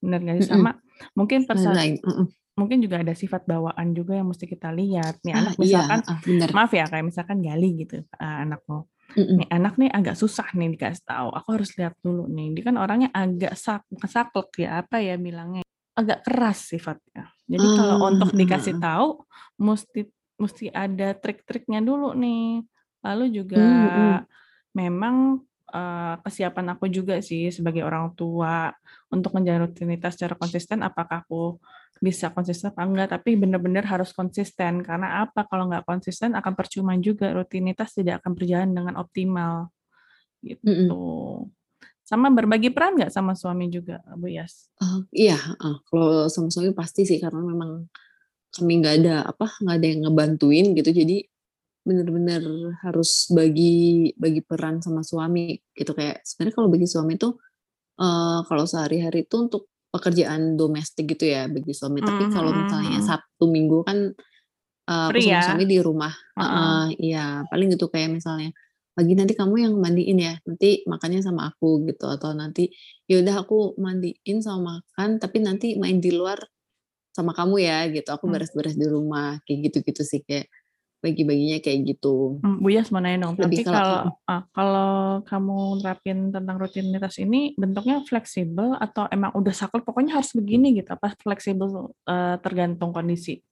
Benar 0.04 0.18
nggak 0.20 0.36
sih? 0.44 0.52
Sama 0.52 0.76
mungkin 1.16 1.48
persa 1.48 1.72
mungkin 2.58 2.84
juga 2.84 3.00
ada 3.00 3.14
sifat 3.16 3.48
bawaan 3.48 3.96
juga 3.96 4.20
yang 4.20 4.28
mesti 4.28 4.44
kita 4.44 4.68
lihat. 4.76 5.24
Nih 5.24 5.32
ah, 5.32 5.40
anak 5.40 5.54
iya, 5.56 5.62
misalkan, 5.64 6.00
iya, 6.04 6.44
ah, 6.44 6.52
maaf 6.52 6.72
ya, 6.76 6.84
kayak 6.84 7.04
misalkan 7.06 7.40
gali 7.40 7.70
gitu 7.80 8.04
uh, 8.20 8.44
anakmu 8.44 8.84
Mm-mm. 9.16 9.40
nih 9.40 9.48
anak 9.48 9.74
nih 9.80 9.88
agak 9.88 10.16
susah 10.20 10.52
nih 10.52 10.76
dikasih 10.76 11.04
tahu. 11.08 11.28
Aku 11.32 11.48
harus 11.56 11.72
lihat 11.80 11.96
dulu 12.04 12.28
nih. 12.28 12.52
Dia 12.52 12.62
kan 12.68 12.76
orangnya 12.76 13.08
agak 13.16 13.56
sak 13.56 13.88
saklek 14.04 14.68
ya 14.68 14.84
apa 14.84 15.00
ya 15.00 15.16
bilangnya 15.16 15.64
agak 15.96 16.22
keras 16.28 16.68
sifatnya. 16.68 17.32
Jadi 17.48 17.66
uh, 17.66 17.74
kalau 17.74 17.96
untuk 18.12 18.30
dikasih 18.36 18.76
tahu 18.76 19.24
mesti 19.58 20.00
mesti 20.38 20.66
ada 20.70 21.16
trik-triknya 21.16 21.80
dulu 21.80 22.12
nih. 22.12 22.62
Lalu 23.02 23.24
juga 23.32 23.64
uh, 23.64 24.18
memang 24.76 25.40
uh, 25.72 26.14
kesiapan 26.22 26.76
aku 26.76 26.86
juga 26.92 27.18
sih 27.24 27.48
sebagai 27.48 27.82
orang 27.82 28.12
tua 28.14 28.72
untuk 29.08 29.34
menjalani 29.34 29.68
rutinitas 29.68 30.14
secara 30.16 30.36
konsisten 30.36 30.84
apakah 30.84 31.24
aku 31.24 31.56
bisa 31.98 32.30
konsisten 32.32 32.70
apa 32.70 32.82
enggak, 32.86 33.08
tapi 33.18 33.34
benar-benar 33.34 33.84
harus 33.86 34.14
konsisten. 34.14 34.82
Karena 34.82 35.22
apa? 35.26 35.46
Kalau 35.46 35.68
nggak 35.68 35.84
konsisten 35.84 36.34
akan 36.34 36.52
percuma 36.54 36.94
juga, 36.98 37.30
rutinitas 37.34 37.94
tidak 37.94 38.22
akan 38.24 38.32
berjalan 38.34 38.70
dengan 38.72 38.94
optimal. 38.98 39.70
Gitu. 40.42 40.62
Mm 40.62 40.76
-hmm. 40.88 41.50
Sama 42.08 42.32
berbagi 42.32 42.72
peran 42.72 42.96
nggak 42.96 43.12
sama 43.12 43.36
suami 43.36 43.68
juga, 43.68 44.00
Bu 44.16 44.32
Yas? 44.32 44.72
Uh, 44.80 45.04
iya, 45.12 45.36
uh, 45.60 45.76
kalau 45.86 46.26
sama 46.32 46.48
suami 46.48 46.72
pasti 46.72 47.04
sih 47.04 47.20
karena 47.20 47.44
memang 47.44 47.84
kami 48.54 48.80
nggak 48.80 48.94
ada 49.04 49.16
apa 49.28 49.46
nggak 49.60 49.76
ada 49.76 49.86
yang 49.86 50.00
ngebantuin 50.08 50.66
gitu 50.72 50.90
jadi 50.90 51.16
benar-benar 51.84 52.42
harus 52.84 53.28
bagi 53.32 54.12
bagi 54.16 54.44
peran 54.44 54.84
sama 54.84 55.00
suami 55.00 55.56
gitu 55.72 55.96
kayak 55.96 56.20
sebenarnya 56.24 56.54
kalau 56.56 56.68
bagi 56.68 56.88
suami 56.88 57.16
itu 57.16 57.32
uh, 58.00 58.40
kalau 58.44 58.64
sehari-hari 58.68 59.24
itu 59.24 59.36
untuk 59.40 59.72
pekerjaan 59.88 60.54
domestik 60.60 61.16
gitu 61.16 61.28
ya 61.28 61.48
bagi 61.48 61.72
suami. 61.72 62.00
Mm-hmm. 62.00 62.08
Tapi 62.08 62.24
kalau 62.32 62.50
misalnya 62.52 62.98
Sabtu 63.00 63.44
Minggu 63.48 63.84
kan 63.84 64.12
uh, 64.88 65.08
aku 65.08 65.20
sama 65.20 65.40
ya? 65.40 65.42
suami 65.44 65.64
di 65.64 65.78
rumah. 65.80 66.12
Uh, 66.36 66.42
uh, 66.42 66.84
iya, 67.00 67.44
paling 67.48 67.68
gitu 67.72 67.88
kayak 67.88 68.12
misalnya 68.20 68.52
pagi 68.98 69.14
nanti 69.14 69.38
kamu 69.38 69.54
yang 69.62 69.74
mandiin 69.78 70.18
ya, 70.18 70.34
nanti 70.42 70.82
makannya 70.82 71.22
sama 71.22 71.54
aku 71.54 71.86
gitu 71.86 72.10
atau 72.10 72.34
nanti 72.34 72.66
ya 73.06 73.22
udah 73.22 73.46
aku 73.46 73.78
mandiin 73.78 74.42
sama 74.42 74.82
makan 74.82 75.22
tapi 75.22 75.38
nanti 75.38 75.78
main 75.78 76.02
di 76.02 76.10
luar 76.10 76.42
sama 77.14 77.30
kamu 77.32 77.62
ya 77.62 77.86
gitu. 77.88 78.10
Aku 78.10 78.26
Hmm. 78.26 78.34
beres-beres 78.36 78.74
di 78.74 78.86
rumah 78.86 79.38
kayak 79.46 79.70
gitu-gitu 79.70 80.02
sih 80.02 80.20
kayak 80.26 80.50
bagi-baginya 81.02 81.58
kayak 81.64 81.80
gitu. 81.96 82.42
Hmm, 82.42 82.62
Bu 82.62 82.70
Yas 82.70 82.94
mau 82.94 83.02
nanya 83.02 83.26
dong, 83.26 83.34
Lebih 83.34 83.58
tapi 83.58 83.66
kalau 83.66 84.14
ah, 84.30 84.42
kalau 84.54 84.90
kamu 85.26 85.82
nerapin 85.82 86.18
tentang 86.30 86.56
rutinitas 86.62 87.18
ini 87.18 87.50
bentuknya 87.58 87.98
fleksibel 88.06 88.78
atau 88.78 89.10
emang 89.10 89.34
udah 89.34 89.50
saklek 89.50 89.82
pokoknya 89.82 90.14
harus 90.22 90.30
begini 90.38 90.78
gitu? 90.78 90.94
Apa 90.94 91.18
fleksibel 91.18 91.90
eh, 92.06 92.36
tergantung 92.38 92.94
kondisi? 92.94 93.42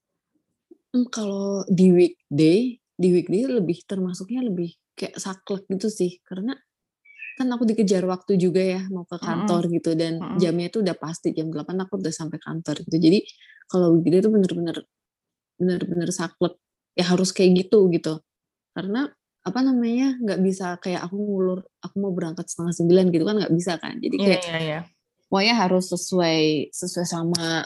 Mmm, 0.93 1.05
kalau 1.11 1.63
di 1.67 1.87
weekday 1.95 2.59
di 2.97 3.07
weekday 3.13 3.43
lebih 3.47 3.77
termasuknya 3.85 4.41
lebih 4.49 4.69
kayak 4.97 5.15
saklek 5.21 5.63
gitu 5.69 5.87
sih, 5.91 6.11
karena 6.27 6.53
kan 7.37 7.47
aku 7.53 7.63
dikejar 7.69 8.03
waktu 8.09 8.33
juga 8.41 8.61
ya 8.63 8.81
mau 8.93 9.05
ke 9.05 9.17
Mhm, 9.21 9.27
kantor 9.27 9.63
gitu 9.75 9.91
dan 10.01 10.13
mhm. 10.21 10.39
jamnya 10.41 10.67
itu 10.71 10.79
udah 10.85 10.95
pasti 10.97 11.27
jam 11.37 11.47
8 11.53 11.77
aku 11.85 11.93
udah 12.01 12.13
sampai 12.13 12.39
kantor 12.41 12.75
gitu. 12.87 12.97
Jadi 13.05 13.19
kalau 13.71 13.87
weekday 13.99 14.19
itu 14.23 14.29
bener-bener 14.33 14.77
bener-bener 15.59 16.09
saklek, 16.13 16.55
ya 16.97 17.05
harus 17.05 17.29
kayak 17.31 17.65
gitu 17.67 17.87
gitu. 17.93 18.17
Karena 18.73 19.07
apa 19.47 19.59
namanya, 19.63 20.17
nggak 20.19 20.39
bisa 20.43 20.75
kayak 20.83 21.07
aku 21.07 21.15
ngulur, 21.15 21.59
aku 21.79 21.95
mau 22.03 22.11
berangkat 22.11 22.49
8.30 22.51 23.13
gitu 23.15 23.23
kan 23.23 23.35
nggak 23.39 23.53
bisa 23.55 23.79
kan. 23.79 23.95
Jadi 24.01 24.15
Iya 24.19 24.25
kayak 24.27 24.43
iya 24.43 24.57
iya. 24.59 24.79
pokoknya 25.29 25.55
harus 25.55 25.85
sesuai 25.93 26.71
sesuai 26.73 27.07
sama 27.07 27.63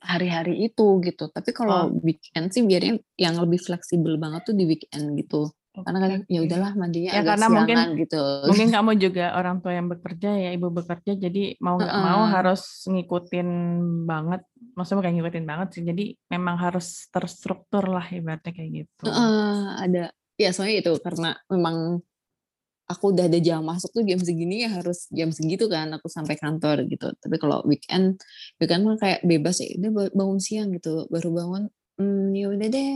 hari-hari 0.00 0.70
itu 0.70 0.86
gitu. 1.02 1.26
Tapi 1.32 1.50
kalau 1.50 1.90
Oh. 1.90 1.98
weekend 2.04 2.54
sih 2.54 2.62
biarnya 2.62 3.02
yang 3.18 3.34
lebih 3.42 3.58
fleksibel 3.58 4.14
banget 4.20 4.46
tuh 4.46 4.54
di 4.54 4.64
weekend 4.68 5.18
gitu. 5.18 5.50
Karena 5.84 5.98
kan 6.00 6.12
ya 6.30 6.40
udahlah 6.46 6.72
mandinya 6.78 7.10
Ya 7.12 7.20
agak 7.20 7.28
karena 7.36 7.46
mungkin 7.52 7.78
gitu. 8.00 8.20
mungkin 8.48 8.68
kamu 8.72 8.90
juga 9.02 9.24
orang 9.36 9.56
tua 9.60 9.72
yang 9.76 9.88
bekerja 9.92 10.30
ya, 10.38 10.48
ibu 10.56 10.68
bekerja 10.72 11.12
jadi 11.18 11.42
mau 11.60 11.76
nggak 11.76 11.96
mau 12.00 12.20
Heeh. 12.24 12.32
harus 12.32 12.62
ngikutin 12.88 13.48
banget, 14.06 14.40
maksudnya 14.78 14.98
bukan 15.02 15.12
ngikutin 15.18 15.44
banget 15.50 15.68
sih, 15.74 15.82
jadi 15.84 16.04
memang 16.32 16.56
harus 16.56 16.86
terstruktur 17.12 17.84
lah 17.90 18.06
ibaratnya 18.08 18.52
kayak 18.54 18.70
gitu. 18.86 19.04
Heeh, 19.10 19.58
ada 19.84 20.02
ya 20.36 20.50
soalnya 20.52 20.84
itu 20.84 20.92
karena 21.00 21.32
memang 21.48 22.04
aku 22.86 23.04
udah 23.14 23.26
ada 23.26 23.38
jam 23.42 23.66
masuk 23.66 23.90
tuh 23.90 24.04
jam 24.06 24.20
segini 24.22 24.62
ya 24.62 24.70
harus 24.78 25.10
jam 25.10 25.34
segitu 25.34 25.66
kan 25.66 25.90
aku 25.96 26.06
sampai 26.06 26.38
kantor 26.38 26.86
gitu. 26.86 27.10
Tapi 27.18 27.36
kalau 27.42 27.62
weekend, 27.66 28.22
weekend 28.62 28.82
mah 28.86 28.96
kayak 29.00 29.20
bebas 29.26 29.58
ya 29.62 29.74
udah 29.80 29.90
ba 29.94 30.02
bangun 30.14 30.38
siang 30.42 30.70
gitu, 30.76 31.06
baru 31.10 31.28
bangun, 31.34 31.62
mmm, 31.98 32.30
ya 32.38 32.46
udah 32.54 32.68
deh 32.70 32.92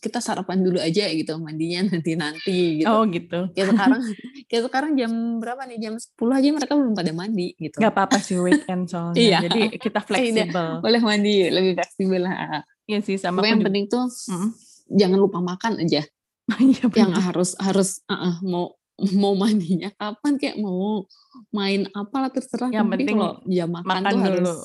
kita 0.00 0.18
sarapan 0.18 0.64
dulu 0.64 0.80
aja 0.80 1.04
gitu, 1.10 1.36
mandinya 1.36 1.84
nanti-nanti 1.92 2.80
gitu. 2.80 2.88
Oh 2.88 3.04
gitu. 3.04 3.50
Kayak 3.52 3.68
sekarang 3.76 4.02
kayak 4.48 4.62
sekarang 4.70 4.90
jam 4.96 5.12
berapa 5.38 5.62
nih, 5.68 5.78
jam 5.78 5.94
10 5.96 6.34
aja 6.34 6.48
mereka 6.48 6.72
belum 6.72 6.94
pada 6.94 7.12
mandi 7.12 7.52
gitu. 7.56 7.76
Nggak 7.76 7.92
apa-apa 7.92 8.16
sih 8.18 8.38
weekend 8.38 8.88
soalnya, 8.88 9.20
Iya. 9.20 9.38
jadi 9.50 9.60
kita 9.76 9.98
udah 9.98 10.04
fleksibel. 10.08 10.66
boleh 10.80 11.00
mandi, 11.00 11.34
lebih 11.46 11.72
fleksibel, 11.76 12.22
heeh. 12.24 12.60
Iya 12.88 12.98
sih 13.00 13.16
sama 13.16 13.44
yang 13.44 13.60
juga. 13.60 13.66
penting 13.70 13.84
tuh 13.86 14.04
Mhm. 14.28 14.48
jangan 14.92 15.18
lupa 15.18 15.38
makan 15.38 15.72
aja. 15.78 16.02
Iya 16.58 16.84
Yang 16.90 17.12
harus 17.22 17.50
harus 17.58 17.88
heeh, 18.06 18.34
mau 18.42 18.74
mau 19.14 19.34
mandinya 19.34 19.88
kapan 19.92 20.36
kek, 20.36 20.54
mau 20.56 21.06
main 21.50 21.86
apalah 21.92 22.28
terserah, 22.28 22.68
Yang 22.68 22.86
penting 22.88 23.06
penting 23.08 23.16
kalau 23.18 23.32
jam 23.46 23.68
makan 23.68 23.88
makan 23.88 24.02
tuh 24.04 24.18
harus 24.20 24.36
dulu. 24.40 24.56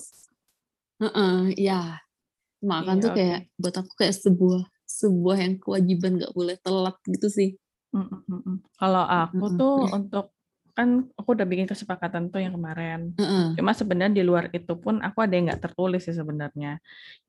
heeh, 0.99 1.35
iya. 1.57 1.81
Makan 2.57 2.95
Iya 2.97 3.03
tuh 3.05 3.11
kayak 3.13 3.39
buat 3.55 3.75
aku 3.77 3.91
kayak 3.95 4.15
sebuah 4.17 4.61
sebuah 5.01 5.37
yang 5.43 5.53
kewajiban 5.63 6.11
nggak 6.19 6.33
boleh 6.37 6.55
telat 6.65 6.97
gitu 7.05 7.27
sih. 7.29 7.49
Mhm 7.95 8.19
mhm. 8.27 8.55
Kalau 8.79 9.03
aku 9.05 9.45
Heeh. 9.47 9.57
tuh 9.59 9.75
untuk 9.97 10.25
kan 10.77 11.09
aku 11.17 11.29
udah 11.33 11.47
bikin 11.49 11.65
kesepakatan 11.65 12.29
tuh 12.29 12.37
yang 12.45 12.53
kemarin. 12.53 13.17
Cuma 13.57 13.73
sebenarnya 13.73 14.21
di 14.21 14.23
luar 14.29 14.45
itu 14.53 14.73
pun 14.77 15.01
aku 15.01 15.25
ada 15.25 15.33
yang 15.33 15.49
nggak 15.49 15.61
tertulis 15.65 16.05
sih 16.05 16.13
sebenarnya. 16.13 16.77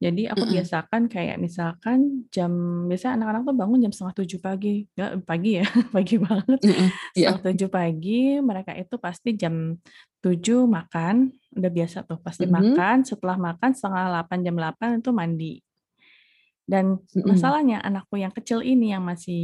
Jadi 0.04 0.28
aku 0.28 0.44
biasakan 0.44 1.08
kayak 1.08 1.40
misalkan 1.40 2.28
jam 2.28 2.52
biasanya 2.92 3.24
anak-anak 3.24 3.42
tuh 3.48 3.56
bangun 3.56 3.78
jam 3.88 3.92
6.30 3.96 4.40
pagi. 4.44 4.84
Nggak 4.92 5.10
pagi 5.24 5.50
ya, 5.60 5.64
pagi 5.96 6.16
banget. 6.20 6.60
Heeh, 6.62 6.90
iya. 7.14 7.30
6.30 7.30 7.70
pagi 7.72 8.36
mereka 8.44 8.72
itu 8.76 8.96
pasti 9.00 9.30
jam 9.40 9.76
7 10.20 10.68
makan, 10.68 11.32
udah 11.56 11.70
biasa 11.72 11.98
tuh 12.04 12.18
pasti 12.20 12.44
Mhm. 12.44 12.52
makan, 12.52 12.96
setelah 13.08 13.36
makan 13.40 13.70
7.30 13.72 14.38
jam 14.44 14.54
8 14.60 15.00
itu 15.00 15.10
mandi. 15.16 15.52
Dan 16.68 17.00
masalahnya 17.24 17.80
anakku 17.80 18.20
yang 18.20 18.28
kecil 18.28 18.60
ini 18.60 18.92
yang 18.92 19.00
masih 19.00 19.40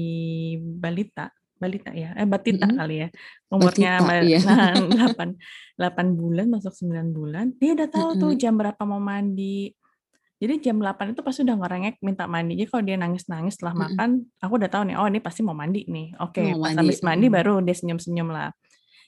balita, 0.60 1.32
balita 1.56 1.88
ya, 1.96 2.12
eh 2.12 2.28
batita 2.28 2.68
Mhm. 2.68 2.76
kali 2.76 2.96
ya, 3.00 3.08
umurnya 3.48 3.92
iya. 4.20 4.38
nah 4.44 4.72
8 5.16 5.32
8 5.80 6.12
bulan 6.12 6.52
masuk 6.52 6.76
9 6.76 7.16
bulan, 7.16 7.56
dia 7.56 7.72
udah 7.72 7.88
tahu 7.88 8.08
tuh 8.20 8.30
Heeh. 8.36 8.40
jam 8.44 8.54
berapa 8.54 8.82
mau 8.84 9.00
mandi. 9.00 9.72
Jadi 10.36 10.60
jam 10.60 10.76
8 10.76 11.16
itu 11.16 11.24
pasti 11.24 11.40
udah 11.40 11.56
ngerengek 11.56 12.04
minta 12.04 12.28
mandi. 12.28 12.60
Jadi 12.60 12.68
kalau 12.68 12.84
dia 12.84 12.96
nangis-nangis 13.00 13.56
setelah 13.56 13.72
Mhm. 13.72 13.80
makan, 13.88 14.10
aku 14.44 14.52
udah 14.60 14.68
tahu 14.68 14.82
nih, 14.84 14.96
oh 15.00 15.06
ini 15.08 15.20
pasti 15.24 15.40
mau 15.40 15.56
mandi 15.56 15.88
nih. 15.88 16.06
Oke, 16.20 16.44
Mau 16.52 16.60
pas 16.60 16.76
mandi, 16.76 16.80
habis 16.84 16.98
mandi 17.00 17.26
mhm. 17.30 17.34
baru 17.40 17.54
dia 17.64 17.72
senyum-senyum 17.72 18.28
lah. 18.28 18.52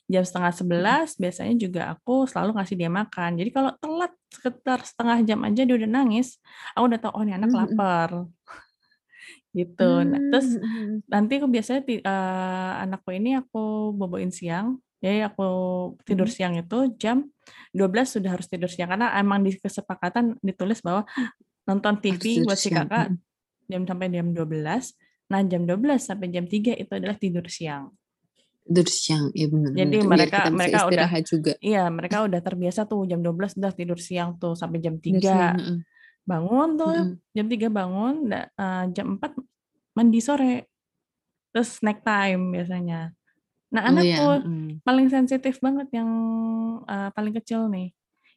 Jam 0.06 0.22
setengah. 0.22 0.52
11 0.54 1.18
biasanya 1.18 1.54
juga 1.58 1.82
aku 1.90 2.30
selalu 2.30 2.54
ngasih 2.54 2.76
dia 2.78 2.90
makan. 2.90 3.30
Jadi 3.42 3.50
kalau 3.50 3.74
telat 3.82 4.12
sekitar 4.30 4.78
setengah 4.86 5.18
jam 5.26 5.40
aja 5.42 5.62
dia 5.66 5.74
udah 5.74 5.90
nangis, 5.90 6.38
aku 6.78 6.84
udah 6.94 7.00
tahu, 7.02 7.12
oh 7.18 7.22
ini 7.26 7.34
anak 7.34 7.50
Mmm, 7.50 7.58
mhm. 7.58 7.68
lapar. 7.74 8.10
Gitu. 9.56 9.90
Nah, 10.04 10.20
Mmm, 10.20 10.30
terus 10.30 10.48
nanti 11.08 11.32
aku 11.40 11.48
biasanya 11.48 11.80
eee, 11.88 12.72
anakku 12.86 13.10
ini 13.16 13.40
aku 13.40 13.90
boboin 13.96 14.28
siang, 14.28 14.78
jadi 15.00 15.32
aku 15.32 15.48
tidur 16.04 16.28
siang 16.28 16.60
itu 16.60 16.92
jam 17.00 17.24
12 17.72 18.14
sudah 18.14 18.36
harus 18.36 18.46
tidur 18.46 18.68
siang, 18.68 18.92
karena 18.92 19.16
emang 19.16 19.40
di 19.42 19.56
kesepakatan 19.56 20.36
ditulis 20.44 20.84
bahwa 20.84 21.08
nonton 21.64 21.98
TV 21.98 22.44
buat 22.44 22.60
si 22.60 22.68
Kakak 22.68 23.16
jam 23.66 23.82
sampai 23.88 24.06
jam 24.12 24.30
12. 24.30 24.92
Nah, 25.32 25.40
jam 25.42 25.66
12 25.66 26.04
sampai 26.04 26.30
jam 26.30 26.46
3 26.46 26.76
itu 26.78 26.92
adalah 26.92 27.16
tidur 27.18 27.48
siang. 27.50 27.90
Tidur 28.66 28.88
siang, 28.90 29.24
iya 29.38 29.46
bener 29.52 29.72
Jadi 29.74 29.96
bener, 29.96 30.06
biar 30.14 30.28
mereka 30.28 30.36
kita 30.36 30.48
mereka 30.54 30.86
udah 30.90 31.08
juga. 31.30 31.52
iya, 31.62 31.88
mereka 31.90 32.22
udah 32.26 32.40
terbiasa 32.44 32.86
tuh 32.90 33.06
jam 33.10 33.20
12 33.24 33.56
udah 33.58 33.72
tidur 33.74 33.98
siang 33.98 34.38
tuh 34.38 34.54
sampai 34.54 34.78
jam 34.84 34.96
Tidur 35.04 35.22
siang, 35.22 35.46
3. 35.46 35.56
heeh. 35.56 35.78
Bangun 36.28 36.76
tuh 36.80 36.90
Mhm. 36.90 37.20
jam 37.36 37.46
3 37.52 37.68
bangun, 37.72 38.14
eee, 38.32 38.84
jam 38.96 39.06
4 39.18 39.32
mandi 39.98 40.20
sore. 40.24 40.68
Terus 41.54 41.68
snack 41.82 42.02
time 42.06 42.52
biasanya. 42.54 43.12
Nah, 43.74 43.82
Oh 43.84 43.98
iya, 43.98 44.16
anakku 44.20 44.42
heeh. 44.44 44.80
paling 44.86 45.08
sensitif 45.12 45.58
banget 45.64 45.88
yang, 45.96 46.10
eee, 46.88 47.08
paling 47.16 47.34
kecil 47.42 47.68
nih, 47.72 47.92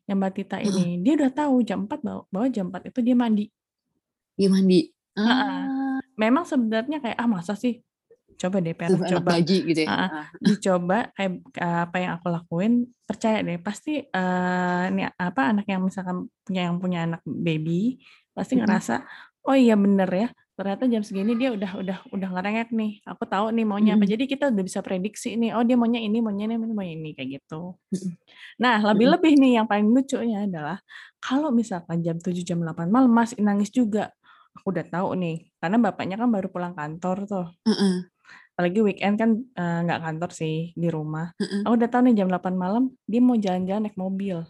yang 0.09 0.19
batita 0.23 0.59
Heeh. 0.63 0.89
ini. 0.89 1.01
Dia 1.03 1.13
udah 1.19 1.31
tahu 1.33 1.55
jam 1.67 1.85
4 1.89 2.01
baw 2.05 2.19
bahwa 2.33 2.47
jam 2.53 2.69
4 2.73 2.91
itu 2.93 2.99
dia 3.05 3.15
mandi. 3.17 3.51
Dia 4.37 4.49
mandi? 4.49 4.79
Heeh. 5.17 5.39
Ah. 5.57 5.97
Memang 6.19 6.43
sebenarnya 6.45 6.99
kayak, 7.01 7.17
ah 7.17 7.29
masa 7.31 7.53
sih? 7.55 7.79
Coba 8.39 8.57
deh 8.63 8.71
anak 8.71 9.03
coba. 9.11 9.31
lagi 9.35 9.55
gitu 9.67 9.81
ya? 9.83 9.91
Heeh. 9.99 10.23
Dicoba 10.39 10.97
kayak 11.11 11.31
apa 11.59 11.95
yang 11.99 12.11
aku 12.15 12.27
lakuin, 12.31 12.73
percaya 13.03 13.43
deh 13.43 13.59
pasti, 13.59 13.99
eee, 14.07 14.83
ini 14.95 15.01
apa, 15.11 15.41
anak 15.51 15.65
yang 15.67 15.83
misalkan 15.83 16.31
punya 16.47 16.61
yang 16.71 16.79
punya 16.79 16.99
anak 17.03 17.21
baby, 17.27 17.99
pasti 18.31 18.55
ngerasa, 18.63 19.03
"Oh 19.43 19.55
iya 19.59 19.75
bener 19.75 20.07
ya, 20.07 20.27
ternyata 20.55 20.87
jam 20.87 21.03
segini 21.03 21.35
dia 21.35 21.51
udah 21.51 21.71
udah 21.83 21.97
udah 22.15 22.29
ngerengek 22.39 22.69
nih, 22.71 22.91
aku 23.03 23.23
tahu 23.27 23.51
nih 23.51 23.65
maunya 23.67 23.91
apa." 23.99 24.07
Jadi 24.07 24.23
kita 24.31 24.47
udah 24.55 24.63
bisa 24.63 24.79
prediksi 24.87 25.35
nih, 25.35 25.51
oh 25.59 25.63
dia 25.67 25.75
maunya 25.75 25.99
ini 25.99 26.23
maunya 26.23 26.47
ini 26.47 26.55
maunya 26.55 26.95
ini, 26.95 27.11
kayak 27.19 27.29
gitu. 27.43 27.75
Nah, 28.63 28.79
lebih-lebih 28.83 29.35
nih 29.41 29.51
yang 29.63 29.67
paling 29.71 29.89
lucunya 29.91 30.45
adalah 30.47 30.79
kalau 31.23 31.51
misalkan 31.55 32.01
jam 32.05 32.17
7, 32.21 32.43
jam 32.47 32.59
8 32.63 32.89
malam 32.93 33.11
masih 33.13 33.39
nangis 33.43 33.71
juga, 33.73 34.11
aku 34.57 34.71
udah 34.75 34.85
tahu 34.87 35.09
nih, 35.19 35.37
karena 35.61 35.77
bapaknya 35.81 36.15
kan 36.21 36.29
baru 36.33 36.47
pulang 36.53 36.75
kantor 36.77 37.17
tuh. 37.29 37.47
Apalagi 38.59 38.83
weekend 38.83 39.15
kan, 39.15 39.31
eee, 39.55 39.79
nggak 39.87 39.99
kantor 40.03 40.29
sih, 40.35 40.75
di 40.75 40.91
rumah. 40.91 41.31
Heeh. 41.39 41.63
Aku 41.63 41.79
udah 41.79 41.87
tahu 41.87 42.11
nih 42.11 42.15
jam 42.19 42.27
8 42.27 42.55
malam 42.59 42.83
dia 43.07 43.23
mau 43.23 43.39
jalan-jalan 43.39 43.87
naik 43.87 43.95
mobil, 43.95 44.43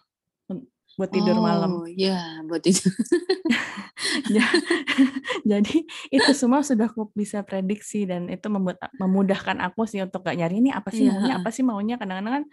un 0.49 0.65
buat 0.97 1.13
tidur 1.13 1.37
malam. 1.37 1.77
Oh, 1.77 1.85
iya 1.85 2.41
buat 2.49 2.61
tidur. 2.65 2.89
Ja 4.33 4.41
jadi 5.51 5.75
itu 6.13 6.31
semua 6.37 6.61
sudah 6.65 6.87
aku 6.89 7.11
bisa 7.13 7.43
prediksi 7.45 8.05
dan 8.09 8.29
itu 8.33 8.47
membuat 8.49 8.79
memudahkan 8.97 9.57
aku 9.61 9.85
sih 9.89 10.01
untuk 10.05 10.25
nggak 10.25 10.37
nyari 10.39 10.55
ini 10.63 10.71
apa 10.73 10.89
sih 10.93 11.05
Iya, 11.05 11.13
maunya 11.13 11.33
apa 11.41 11.49
sih 11.53 11.63
maunya, 11.67 11.95
kadang-kadang 12.01 12.33
kan 12.41 12.45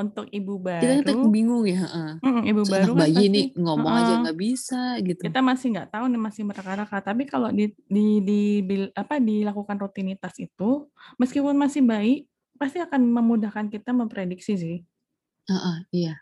untuk 0.00 0.26
ibu 0.36 0.52
Kita 0.80 0.94
kan 1.08 1.16
baru 1.16 1.28
bingung 1.34 1.64
ya, 1.72 1.76
heeh. 1.84 2.12
mhm, 2.24 2.42
ibu 2.50 2.62
baru 2.72 2.92
kan 2.96 3.02
bayi 3.02 3.18
pasti 3.18 3.34
nih 3.34 3.44
ngomong 3.62 3.94
aja 4.00 4.12
heeh. 4.12 4.20
nggak 4.20 4.36
bisa 4.44 4.80
gitu. 5.08 5.24
Kita 5.24 5.40
masih 5.40 5.66
nggak 5.74 5.90
tahu 5.94 6.04
nih, 6.12 6.20
masih 6.20 6.42
mereka-reka. 6.48 6.98
Tapi 7.02 7.22
kalau 7.28 7.48
di 7.52 7.72
di 7.88 8.20
di 8.28 8.40
bil 8.68 8.92
apa, 8.94 9.16
dilakukan 9.18 9.76
rutinitas 9.80 10.36
itu, 10.38 10.88
meskipun 11.20 11.56
masih 11.56 11.82
bayi, 11.88 12.14
pasti 12.60 12.78
akan 12.84 13.02
memudahkan 13.16 13.66
kita 13.72 13.90
memprediksi 13.96 14.54
sih. 14.60 14.76
Heeh, 15.50 15.76
iya. 15.94 16.14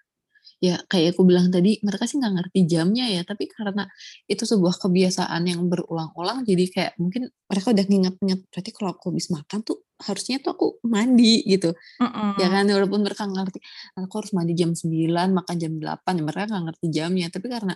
Ya 0.62 0.76
kayak 0.90 1.16
aku 1.16 1.22
bilang 1.28 1.48
tadi, 1.54 1.80
mereka 1.86 2.04
sih 2.08 2.18
nggak 2.20 2.34
ngerti 2.38 2.60
jamnya 2.68 3.06
ya, 3.10 3.22
tapi 3.26 3.46
karena 3.52 3.84
itu 4.30 4.44
sebuah 4.48 4.76
kebiasaan 4.82 5.42
yang 5.48 5.62
berulang-ulang, 5.72 6.44
jadi 6.48 6.64
kayak 6.74 6.92
mungkin 7.02 7.30
mereka 7.50 7.68
udah 7.74 7.86
nginget-nginget, 7.88 8.40
berarti 8.52 8.70
kalau 8.76 8.90
aku 8.96 9.04
habis 9.14 9.28
makan 9.32 9.60
tuh 9.66 9.78
harusnya 10.02 10.42
tuh 10.42 10.50
aku 10.56 10.66
mandi 10.86 11.44
gitu. 11.46 11.74
Mhm. 12.02 12.40
Ya 12.40 12.48
kan 12.50 12.66
walaupun 12.66 13.06
mereka 13.06 13.24
ngerti, 13.30 13.62
aku 13.94 14.14
harus 14.18 14.32
mandi 14.34 14.52
jam 14.58 14.74
9, 14.74 15.30
makan 15.30 15.56
jam 15.60 15.72
8, 15.78 16.18
ya 16.18 16.22
mereka 16.26 16.42
nggak 16.50 16.64
ngerti 16.72 16.86
jamnya. 16.90 17.26
Tapi 17.30 17.46
karena 17.46 17.74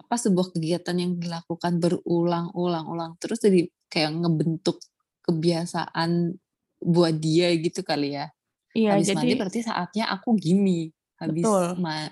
apa 0.00 0.14
sebuah 0.18 0.50
kegiatan 0.52 0.96
yang 0.98 1.12
dilakukan 1.22 1.78
berulang-ulang-ulang 1.78 3.14
terus 3.22 3.38
jadi 3.38 3.70
kayak 3.86 4.10
ngebentuk 4.18 4.82
kebiasaan 5.22 6.34
buat 6.82 7.14
dia 7.20 7.54
gitu 7.60 7.86
kali 7.86 8.18
ya. 8.18 8.26
Iya, 8.74 8.98
Habis 8.98 9.14
mandi 9.14 9.22
jadi 9.22 9.32
berarti 9.38 9.60
saatnya 9.62 10.04
aku 10.10 10.34
gini. 10.34 10.90
Habis 11.20 11.46
betul. 11.46 11.64
ma 11.78 12.08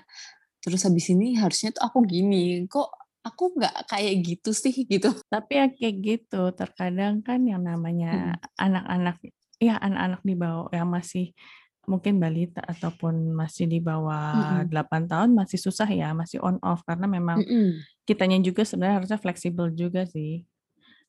terus 0.63 0.81
habis 0.85 1.07
ini 1.11 1.35
harusnya 1.35 1.75
tuh 1.75 1.83
aku 1.83 2.05
gini. 2.05 2.63
Kok 2.69 2.89
aku 3.29 3.43
nggak 3.57 3.75
kayak 3.91 4.13
gitu 4.27 4.49
sih 4.63 4.73
gitu. 4.91 5.09
Tapi 5.31 5.51
ya 5.61 5.65
kayak 5.69 5.95
gitu, 6.01 6.41
terkadang 6.57 7.21
kan 7.21 7.45
yang 7.45 7.61
namanya 7.61 8.09
Mhm. 8.11 8.39
anak-anak 8.57 9.21
ya 9.61 9.77
anak-anak 9.77 10.21
di 10.25 10.33
bawah 10.33 10.65
yang 10.73 10.89
masih 10.89 11.37
mungkin 11.85 12.17
balita 12.21 12.61
ataupun 12.65 13.33
masih 13.37 13.65
di 13.69 13.77
bawah 13.81 14.25
Mhm. 14.33 14.69
8 14.69 15.05
tahun 15.09 15.29
masih 15.37 15.57
susah 15.61 15.85
ya, 15.89 16.13
masih 16.17 16.41
on 16.41 16.57
off 16.65 16.81
karena 16.89 17.05
memang 17.09 17.39
Mhm. 17.39 17.85
kitanya 18.07 18.39
juga 18.43 18.63
sebenarnya 18.67 18.97
harusnya 19.03 19.19
fleksibel 19.21 19.71
juga 19.75 20.05
sih. 20.09 20.45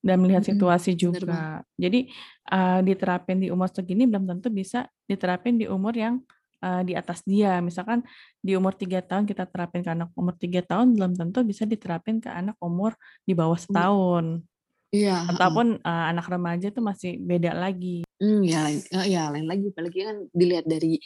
Dan 0.04 0.22
melihat 0.24 0.44
Mhm, 0.48 0.48
situasi 0.48 0.96
bener 1.04 1.22
banget. 1.28 1.48
juga. 1.48 1.62
Jadi, 1.80 2.08
eee, 2.52 2.80
diterapin 2.88 3.40
di 3.44 3.48
umur 3.52 3.68
segini 3.72 4.08
belum 4.08 4.24
tentu 4.30 4.48
bisa 4.52 4.88
diterapin 5.08 5.56
di 5.60 5.66
umur 5.68 5.92
yang, 5.96 6.22
eee, 6.64 6.82
di 6.88 6.92
atas 6.96 7.24
dia. 7.26 7.58
Misalkan 7.64 8.04
di 8.44 8.54
umur 8.56 8.76
3 8.76 9.00
tahun 9.04 9.24
kita 9.28 9.48
terapin 9.52 9.82
ke 9.84 9.90
anak 9.92 10.10
umur 10.16 10.34
3 10.38 10.60
tahun, 10.64 10.94
belum 10.96 11.12
tentu 11.18 11.40
bisa 11.44 11.64
diterapin 11.68 12.20
ke 12.24 12.30
anak 12.32 12.56
umur 12.62 12.94
di 13.28 13.32
bawah 13.36 13.58
setahun. 13.58 14.44
iya. 14.92 15.16
Ataupun, 15.30 15.78
eee, 15.82 16.04
anak 16.12 16.26
remaja 16.32 16.68
tuh 16.74 16.82
masih 16.84 17.18
beda 17.22 17.52
lagi. 17.56 18.04
Mmm, 18.20 18.40
ya 18.52 18.58
lain 18.66 18.80
eee, 18.92 19.06
ya 19.16 19.22
lain 19.32 19.46
lagi, 19.50 19.64
apalagi 19.72 19.98
kan 20.08 20.16
dilihat 20.40 20.66
dari 20.68 21.00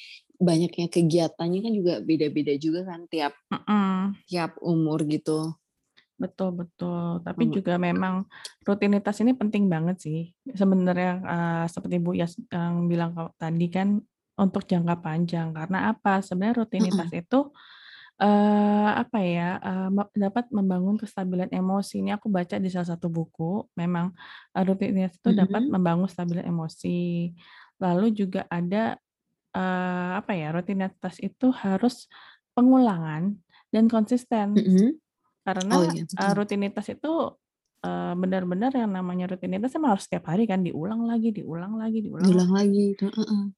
banyaknya 0.48 0.86
kegiatannya 0.90 1.58
kan 1.64 1.72
juga 1.78 1.94
beda-beda 2.08 2.52
juga 2.58 2.80
kan 2.90 3.00
tiap 3.12 3.32
Mhm. 3.50 4.24
tiap 4.30 4.52
umur 4.72 5.00
gitu. 5.14 5.38
Betul 6.14 6.54
betul. 6.54 7.18
Tapi 7.26 7.42
Mmm. 7.42 7.56
juga 7.56 7.74
memang 7.74 8.26
rutinitas 8.62 9.18
ini 9.22 9.34
penting 9.34 9.66
banget 9.66 9.96
sih. 10.06 10.18
Sebenarnya, 10.46 11.10
eee, 11.26 11.64
seperti 11.74 11.96
Bu 11.98 12.14
Yas 12.14 12.38
yang 12.54 12.86
bilang 12.86 13.10
tadi 13.34 13.66
kan 13.66 13.98
untuk 14.40 14.64
jangka 14.70 14.96
panjang. 15.04 15.52
Karena 15.56 15.92
apa? 15.94 16.20
Sebenarnya 16.24 16.64
rutinitas 16.66 17.06
Heeh. 17.06 17.14
itu, 17.14 17.50
eee, 18.22 18.90
apa 19.02 19.18
ya, 19.22 19.48
eee, 19.62 19.88
me 19.96 20.04
dapat 20.16 20.46
membangun 20.54 20.96
kestabilan 21.00 21.50
emosi. 21.54 22.02
Ini 22.04 22.16
aku 22.18 22.28
baca 22.32 22.56
di 22.62 22.68
salah 22.72 22.90
satu 22.96 23.08
buku, 23.12 23.68
memang, 23.80 24.12
eee, 24.56 24.64
rutinitas 24.68 25.16
itu 25.20 25.30
dapat 25.36 25.64
Mhm. 25.64 25.74
membangun 25.74 26.08
stabilan 26.10 26.46
emosi. 26.48 27.32
Lalu 27.82 28.06
juga 28.16 28.46
ada, 28.52 28.96
eee, 29.56 30.10
apa 30.20 30.32
ya, 30.38 30.52
rutinitas 30.56 31.18
itu 31.22 31.50
harus 31.54 32.06
pengulangan 32.56 33.36
dan 33.74 33.86
konsisten. 33.92 34.50
Mhm. 34.56 35.00
Oh 35.70 35.82
Karena, 35.82 35.84
iya, 35.84 36.04
eee, 36.20 36.32
betul. 36.32 36.38
rutinitas 36.38 36.86
itu, 36.92 37.36
eee, 37.84 38.14
benar-benar 38.20 38.72
yang 38.76 38.92
namanya 38.94 39.26
rutinitas 39.32 39.74
emang 39.78 39.96
harus 39.98 40.06
setiap 40.08 40.28
hari 40.32 40.46
kan, 40.50 40.62
diulang 40.66 41.04
lagi 41.08 41.30
diulang 41.36 41.76
lagi 41.80 42.00
diulang 42.06 42.32
Diulang 42.32 42.46
lagi. 42.46 42.54
lagi, 42.54 42.94
itu 42.94 43.06
heeh. 43.10 43.54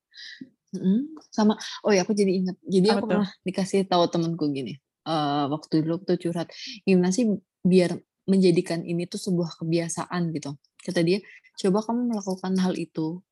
Mhm, 0.77 1.17
sama 1.33 1.55
oh 1.87 1.93
ya 1.95 2.03
aku 2.05 2.13
jadi 2.17 2.33
inget, 2.43 2.57
jadi 2.69 2.89
Apa 2.89 3.01
aku 3.01 3.09
tuh? 3.09 3.17
pernah 3.17 3.29
dikasih 3.47 3.89
tahu 3.89 4.05
temenku 4.13 4.45
gini, 4.53 4.77
eee, 5.09 5.45
waktu 5.53 5.75
dulu 5.87 6.03
tuh 6.05 6.17
curhat, 6.21 6.49
"Gimana 6.85 7.11
sih 7.15 7.25
biar 7.65 7.97
menjadikan 8.29 8.85
ini 8.85 9.09
tuh 9.09 9.21
sebuah 9.23 9.57
kebiasaan?" 9.63 10.23
Gitu. 10.37 10.53
Kata 10.85 11.01
dia, 11.07 11.19
"Coba 11.61 11.81
kamu 11.87 12.13
melakukan 12.13 12.55
hal 12.61 12.75
itu 12.77 13.23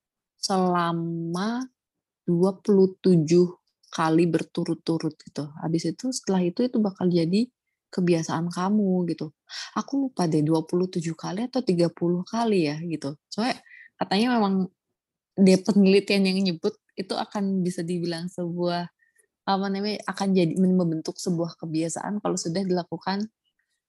selama 0.41 1.69
27 2.29 3.47
kali 3.93 4.25
berturut-turut," 4.31 5.15
gitu. 5.23 5.45
"Habis 5.63 5.93
itu 5.97 6.11
setelah 6.15 6.43
itu, 6.47 6.67
itu 6.69 6.79
bakal 6.83 7.09
jadi 7.13 7.49
kebiasaan 7.95 8.49
kamu," 8.53 9.07
gitu. 9.13 9.33
Aku 9.79 10.09
lupa 10.11 10.27
deh 10.31 10.43
27 10.47 11.17
kali 11.19 11.49
atau 11.49 11.63
30 11.65 12.23
kali 12.29 12.69
ya 12.71 12.77
gitu. 12.85 13.17
Soalnya 13.33 13.61
katanya 14.01 14.29
memang 14.41 14.55
dia 15.39 15.59
penelitian 15.63 16.25
yang 16.31 16.39
nyebut 16.45 16.75
itu 16.95 17.15
akan 17.15 17.63
bisa 17.63 17.83
dibilang 17.83 18.31
sebuah, 18.31 18.89
apa 19.45 19.67
namanya, 19.71 20.01
akan 20.09 20.29
jadi 20.35 20.55
membentuk 20.57 21.19
sebuah 21.21 21.59
kebiasaan 21.61 22.23
kalau 22.23 22.39
sudah 22.39 22.65
dilakukan 22.65 23.29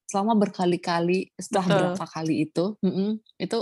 selama 0.06 0.38
berkali-kali, 0.38 1.34
setelah 1.40 1.66
Betul. 1.66 1.78
berapa 1.78 2.06
kali 2.06 2.36
itu 2.46 2.66
itu 3.42 3.58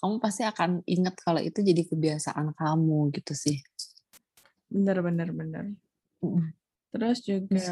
kamu 0.00 0.16
pasti 0.20 0.42
akan 0.44 0.84
ingat 0.84 1.16
kalau 1.20 1.40
itu 1.40 1.64
jadi 1.64 1.84
kebiasaan 1.88 2.52
kamu 2.56 3.12
gitu 3.16 3.32
sih. 3.32 3.60
Bener 4.68 5.00
bener 5.00 5.28
bener. 5.32 5.64
Mhm. 6.24 6.63
Terus 6.94 7.18
juga 7.26 7.62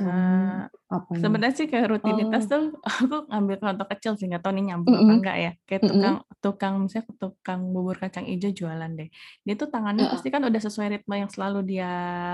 apa 0.91 1.15
ini? 1.23 1.39
sebenarnya 1.39 1.55
sih 1.59 1.67
kayak 1.73 1.89
rutinitas 1.93 2.43
Oh. 2.43 2.53
tuh 2.53 2.63
aku 2.89 3.29
ngambil 3.31 3.57
contoh 3.63 3.87
kecil 3.93 4.13
sih, 4.19 4.27
nggak 4.31 4.43
tahu 4.45 4.53
nih 4.57 4.65
nyambung 4.75 4.97
apa 5.01 5.11
Mhm. 5.11 5.19
enggak 5.19 5.37
ya. 5.45 5.51
Kayak 5.69 5.83
tukang 5.91 6.15
Mhm. 6.15 6.23
tukang 6.45 6.75
misalnya 6.83 7.07
tukang 7.23 7.61
bubur 7.75 7.97
kacang 8.03 8.27
ijo 8.33 8.49
jualan 8.59 8.91
deh. 8.99 9.09
Dia 9.47 9.55
tuh 9.61 9.69
tangannya 9.75 10.05
Heeh. 10.05 10.13
pasti 10.13 10.29
kan 10.35 10.43
udah 10.49 10.61
sesuai 10.67 10.89
ritme 10.99 11.15
yang 11.23 11.31
selalu 11.35 11.59
dia 11.71 11.89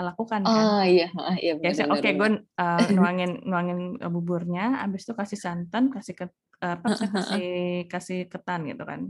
lakukan 0.07 0.43
kan. 0.57 0.69
Oh, 0.71 0.81
iya, 0.91 1.05
heeh, 1.17 1.37
iya, 1.43 1.53
bener 1.61 1.77
oke 1.95 2.09
gue, 2.19 2.29
bener. 2.29 2.41
eee, 2.61 2.83
nuangin 2.97 3.31
nuangin, 3.51 3.79
eee, 4.03 4.11
buburnya, 4.17 4.63
habis 4.83 5.03
itu 5.07 5.15
kasih 5.21 5.39
santan, 5.47 5.85
kasih 5.95 6.15
ket 6.19 6.31
eee, 6.65 6.77
apa, 6.85 6.91
kasih 7.15 7.43
kasih 7.93 8.19
ketan 8.33 8.61
gitu 8.71 8.83
kan. 8.91 9.03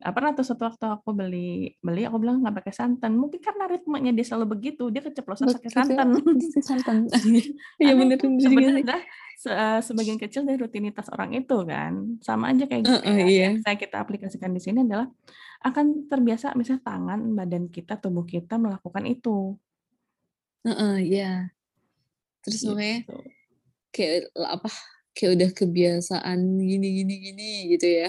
Eee, 0.00 0.12
pernah 0.16 0.32
tuh 0.36 0.44
suatu 0.48 0.64
waktu 0.68 0.84
aku 0.96 1.10
beli 1.20 1.76
beli 1.84 2.00
aku 2.08 2.16
bilang 2.22 2.36
nggak 2.40 2.56
pakai 2.64 2.72
santan, 2.80 3.12
mungkin 3.20 3.40
karena 3.46 3.64
ritmenya 3.72 4.10
dia 4.16 4.24
selalu 4.28 4.46
begitu, 4.56 4.82
dia 4.94 5.02
keceplosan 5.06 5.48
pakai 5.54 5.70
santan. 5.76 6.08
santan. 6.68 6.96
Iya 7.80 7.92
juga 8.00 8.14
sebenarnya 8.44 8.96
se 9.42 9.48
eee, 9.52 9.78
sebagian 9.88 10.18
kecil 10.22 10.42
dari 10.48 10.58
rutinitas 10.64 11.08
orang 11.14 11.30
itu 11.38 11.54
kan. 11.70 11.92
Sama 12.26 12.44
aja 12.52 12.64
kayak 12.70 12.84
gitu 12.96 13.06
ya, 13.12 13.24
yang 13.28 13.32
iya. 13.32 13.48
bisa 13.56 13.68
kita 13.82 13.96
aplikasikan 14.04 14.52
di 14.56 14.60
sini 14.64 14.78
adalah 14.86 15.08
akan 15.68 15.86
terbiasa 16.10 16.46
misalnya 16.60 16.82
tangan, 16.88 17.20
badan 17.38 17.64
kita, 17.76 17.92
tubuh 18.02 18.24
kita 18.28 18.54
melakukan 18.64 19.04
itu. 19.12 19.56
Heeh, 20.64 20.94
iya. 21.08 21.24
Terus 22.44 22.62
makanya 22.68 22.98
Gitu. 23.06 23.30
kayak, 23.94 24.16
eee, 24.38 24.48
apa, 24.56 24.70
kayak 25.16 25.32
udah 25.36 25.50
kebiasaan 25.58 26.40
gini 26.70 26.86
gini 27.02 27.14
gini 27.26 27.44
gitu 27.76 27.86
ya. 28.00 28.08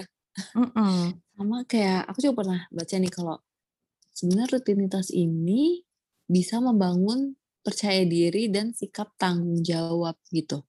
Mhm. 0.54 1.22
Sama 1.32 1.64
kayak 1.64 2.12
aku 2.12 2.18
juga 2.20 2.34
pernah 2.44 2.60
baca 2.68 2.94
nih 3.00 3.12
kalau 3.12 3.36
sebenarnya 4.12 4.60
rutinitas 4.60 5.08
ini 5.10 5.80
bisa 6.28 6.60
membangun 6.60 7.34
percaya 7.62 8.04
diri 8.04 8.50
dan 8.52 8.74
sikap 8.76 9.14
tanggung 9.16 9.62
jawab 9.64 10.18
gitu. 10.34 10.66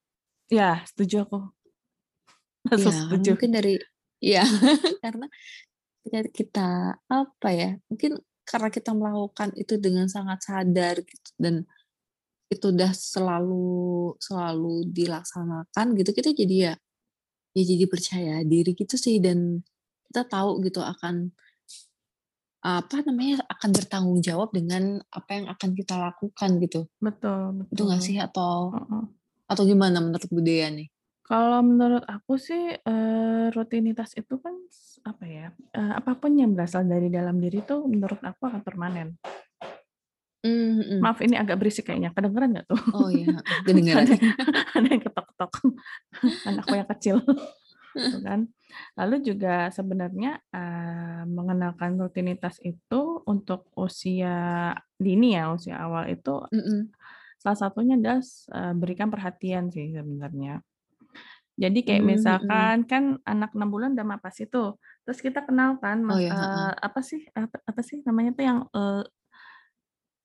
Iya, 0.53 0.85
setuju 0.87 1.25
aku. 1.25 1.39
Langsung 2.69 2.93
karena 2.93 3.03
setuju. 3.09 3.29
mungkin 3.35 3.51
dari 3.51 3.75
iya, 4.23 4.43
karena 5.03 5.27
ketika 6.03 6.21
kita, 6.31 6.69
apa 7.11 7.49
ya, 7.51 7.69
mungkin 7.91 8.21
karena 8.43 8.69
kita 8.71 8.91
melakukan 8.91 9.49
itu 9.55 9.79
dengan 9.79 10.07
sangat 10.11 10.43
sadar 10.43 10.99
gitu 11.03 11.29
dan 11.39 11.63
itu 12.51 12.69
udah 12.69 12.91
selalu 12.93 14.13
selalu 14.21 14.87
dilaksanakan 14.93 15.85
gitu, 15.97 16.11
kita 16.13 16.29
jadi 16.31 16.55
ya 16.55 16.73
ya 17.53 17.63
jadi 17.63 17.85
percaya 17.85 18.35
diri 18.45 18.73
gitu 18.73 18.97
sih 18.97 19.21
dan 19.21 19.61
kita 20.13 20.29
tahu 20.29 20.61
gitu 20.61 20.77
akan 20.77 21.33
apa 22.63 23.01
namanya, 23.03 23.41
akan 23.49 23.69
bertanggung 23.73 24.21
jawab 24.21 24.53
dengan 24.53 25.01
apa 25.09 25.35
yang 25.35 25.49
akan 25.49 25.69
kita 25.73 25.97
lakukan 25.97 26.49
gitu. 26.61 26.85
Betul 27.01 27.65
Itu 27.73 27.81
nggak 27.89 27.99
sih? 28.05 28.15
betul. 28.21 28.29
Atau 28.29 28.53
Heeh. 28.77 29.03
atau 29.49 29.63
gimana 29.65 29.97
menurut 29.99 30.29
Bu 30.29 30.39
Dea 30.45 30.69
nih? 30.69 30.87
Kalau 31.25 31.65
menurut 31.65 32.05
aku 32.05 32.37
sih, 32.37 32.77
eee, 32.77 33.49
rutinitas 33.57 34.13
itu 34.13 34.37
kan 34.37 34.53
apa 35.01 35.25
ya, 35.25 35.49
eee, 35.73 35.91
apa 35.97 36.13
pun 36.15 36.37
yang 36.37 36.53
berasal 36.53 36.85
dari 36.85 37.09
dalam 37.09 37.41
diri 37.41 37.65
tuh 37.65 37.83
menurut 37.89 38.21
aku 38.21 38.47
akan 38.53 38.61
permanen. 38.61 39.17
Mhm. 40.45 40.99
Maaf 41.01 41.19
ini 41.25 41.35
agak 41.39 41.57
berisik 41.57 41.89
kayaknya, 41.89 42.13
kedengeran 42.13 42.53
nggak 42.53 42.67
tuh? 42.69 42.79
Oh 42.95 43.09
iya, 43.09 43.39
kedengeran. 43.65 44.03
Ada 44.07 44.15
ada 44.77 44.87
yang 44.87 45.01
ketok-ketok, 45.03 45.51
anakku 46.47 46.73
yang 46.75 46.89
kecil, 46.95 47.15
gitu 47.97 48.17
kan. 48.23 48.49
Lalu 48.99 49.15
juga 49.29 49.69
sebenarnya, 49.73 50.41
eee, 50.53 51.23
mengenalkan 51.29 51.95
rutinitas 52.01 52.57
itu 52.65 53.21
untuk 53.29 53.69
usia 53.77 54.73
dini 54.97 55.37
ya, 55.37 55.53
usia 55.55 55.75
awal 55.85 56.09
itu 56.13 56.31
Mhm. 56.51 56.93
salah 57.41 57.59
satunya 57.59 57.95
adalah 57.99 58.21
eee, 58.23 58.73
berikan 58.79 59.09
perhatian 59.13 59.69
sih 59.73 59.91
sebenarnya. 59.93 60.61
Jadi 61.53 61.79
kayak 61.85 62.01
mhm. 62.01 62.05
misalkan 62.05 62.85
kan 62.89 63.21
anak 63.29 63.53
6 63.53 63.69
bulan 63.69 63.93
udah 63.93 64.05
MAPASI 64.17 64.49
tuh, 64.49 64.81
terus 65.05 65.21
kita 65.21 65.45
kenalkan 65.45 66.01
Oh 66.09 66.17
ya, 66.19 66.33
eee, 66.33 66.37
heeh. 66.39 66.73
apa 66.81 66.99
sih, 67.05 67.21
apa 67.37 67.57
apa 67.69 67.81
sih 67.85 68.01
namanya 68.07 68.31
tuh 68.37 68.45
yang, 68.49 68.59
eee 68.73 69.03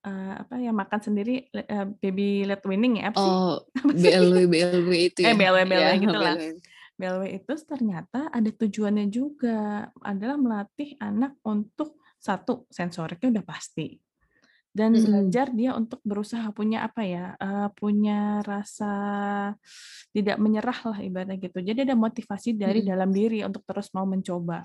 eee, 0.05 0.31
apa, 0.41 0.53
yang 0.65 0.75
makan 0.81 0.99
sendiri, 1.07 1.31
eee, 1.53 1.85
baby 2.01 2.23
led 2.49 2.61
weaning 2.69 2.93
ya, 2.99 3.11
apa 3.11 3.19
sih? 3.19 3.35
Oh, 3.37 3.65
Apa 3.83 3.93
sih? 3.99 4.15
BLW 4.15 4.45
BLW 4.51 4.89
itu 5.09 5.21
Eh, 5.25 5.33
ya? 5.33 5.37
BLW 5.37 5.59
Iya, 5.73 5.87
BLW 5.93 5.99
gitulah. 6.03 6.37
BLW. 6.37 6.61
BLW 6.99 7.23
itu 7.39 7.53
ternyata 7.63 8.27
ada 8.27 8.49
tujuannya 8.51 9.07
juga, 9.07 9.87
adalah 10.03 10.35
melatih 10.35 10.99
anak 10.99 11.39
untuk 11.47 11.95
satu 12.19 12.67
sensoriknya 12.67 13.39
udah 13.39 13.45
pasti 13.47 13.95
dan 14.75 14.93
Mhm. 14.93 15.01
belajar 15.01 15.49
dia 15.51 15.73
untuk 15.73 15.97
berusaha 16.05 16.45
punya 16.53 16.85
apa 16.85 17.01
ya 17.03 17.33
uh, 17.41 17.69
punya 17.73 18.39
rasa 18.45 18.93
tidak 20.13 20.37
menyerah 20.37 20.79
lah 20.93 20.99
ibaratnya 21.01 21.37
gitu 21.41 21.59
jadi 21.65 21.89
ada 21.89 21.95
motivasi 21.97 22.53
dari 22.55 22.81
Mhm. 22.81 22.87
dalam 22.87 23.09
diri 23.09 23.41
untuk 23.43 23.65
terus 23.65 23.89
mau 23.97 24.05
mencoba 24.05 24.61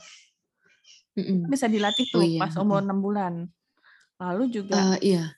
Mhm. 1.16 1.50
bisa 1.50 1.66
dilatih 1.68 2.06
Oh 2.14 2.20
tuh 2.20 2.24
iya, 2.24 2.40
pas 2.40 2.52
umur 2.60 2.80
enam 2.84 3.00
bulan 3.00 3.34
lalu 4.20 4.44
juga 4.52 4.76
Eh, 4.78 4.98
iya. 5.02 5.34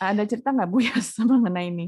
ada 0.00 0.22
cerita 0.26 0.50
nggak 0.54 0.70
Bu 0.70 0.78
Yas 0.86 1.18
mengenai 1.22 1.70
ini 1.70 1.86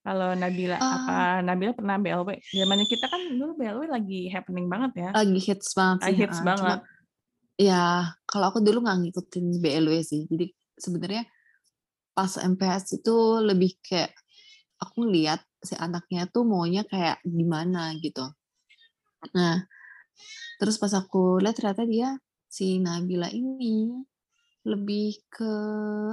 kalau 0.00 0.32
Nabila 0.32 0.76
Ah. 0.76 0.92
apa 0.96 1.16
Nabila 1.44 1.72
pernah 1.76 1.96
BLW 2.00 2.40
zamannya 2.56 2.88
kita 2.88 3.06
kan 3.06 3.20
dulu 3.36 3.52
BLW 3.54 3.84
lagi 3.86 4.32
happening 4.32 4.66
banget 4.66 4.92
ya 4.96 5.10
Lagi 5.12 5.38
hits 5.38 5.76
banget 5.76 5.98
sih, 6.00 6.06
lagi 6.08 6.18
hits 6.24 6.38
heeh. 6.40 6.48
banget 6.48 6.78
Cuma 6.80 6.98
ya 7.60 7.84
kalau 8.24 8.46
aku 8.48 8.64
dulu 8.64 8.80
nggak 8.80 8.98
ngikutin 9.04 9.46
BLW 9.60 9.94
sih. 10.00 10.24
Jadi 10.24 10.48
sebenarnya 10.80 11.28
pas 12.10 12.32
MPS 12.36 12.96
itu 12.96 13.16
lebih 13.44 13.76
kayak 13.84 14.16
aku 14.80 15.04
ngeliat 15.04 15.44
si 15.60 15.76
anaknya 15.76 16.24
tuh 16.26 16.48
maunya 16.48 16.88
kayak 16.88 17.20
gimana 17.20 17.92
gitu. 18.00 18.24
Nah, 19.36 19.60
terus 20.56 20.80
pas 20.80 20.88
aku 20.96 21.36
lihat 21.36 21.60
ternyata 21.60 21.84
dia 21.84 22.16
si 22.48 22.80
Nabila 22.80 23.28
ini 23.28 23.92
lebih 24.64 25.20
ke 25.28 25.52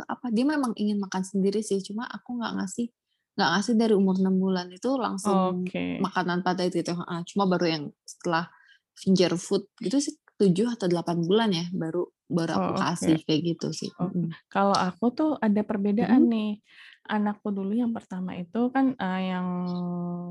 apa? 0.03 0.27
Dia 0.35 0.43
memang 0.43 0.75
ingin 0.75 0.99
makan 0.99 1.23
sendiri 1.23 1.63
sih, 1.63 1.79
cuma 1.79 2.03
aku 2.07 2.35
nggak 2.43 2.59
ngasih 2.59 2.91
nggak 3.37 3.49
ngasih 3.53 3.75
dari 3.77 3.93
umur 3.95 4.15
6 4.19 4.35
bulan 4.41 4.67
itu 4.73 4.89
langsung 4.97 5.39
oke 5.43 5.85
makanan 6.01 6.41
pada 6.45 6.61
itu 6.67 6.81
gitu. 6.83 6.93
heeh. 6.97 7.19
Cuma 7.29 7.45
baru 7.49 7.65
yang 7.69 7.83
setelah 8.05 8.49
finger 8.97 9.33
food 9.37 9.69
gitu 9.81 9.97
sih 10.01 10.15
7 10.41 10.67
atau 10.73 10.87
8 10.89 11.21
bulan 11.25 11.49
ya 11.53 11.65
baru 11.73 12.09
baru 12.29 12.61
aku 12.61 12.71
oh 12.71 12.83
kasih 12.83 13.21
kayak 13.25 13.41
gitu 13.57 13.67
sih. 13.73 13.91
Oke, 13.97 14.13
Mhm. 14.13 14.37
kalau 14.53 14.77
aku 14.77 15.05
tuh 15.17 15.29
ada 15.45 15.61
perbedaan 15.65 16.21
Mhm. 16.21 16.31
nih. 16.33 16.61
Anakku 17.09 17.49
dulu 17.55 17.71
yang 17.73 17.91
pertama 17.97 18.31
itu 18.37 18.57
kan 18.75 18.85
eh, 18.99 19.19
yang 19.31 19.47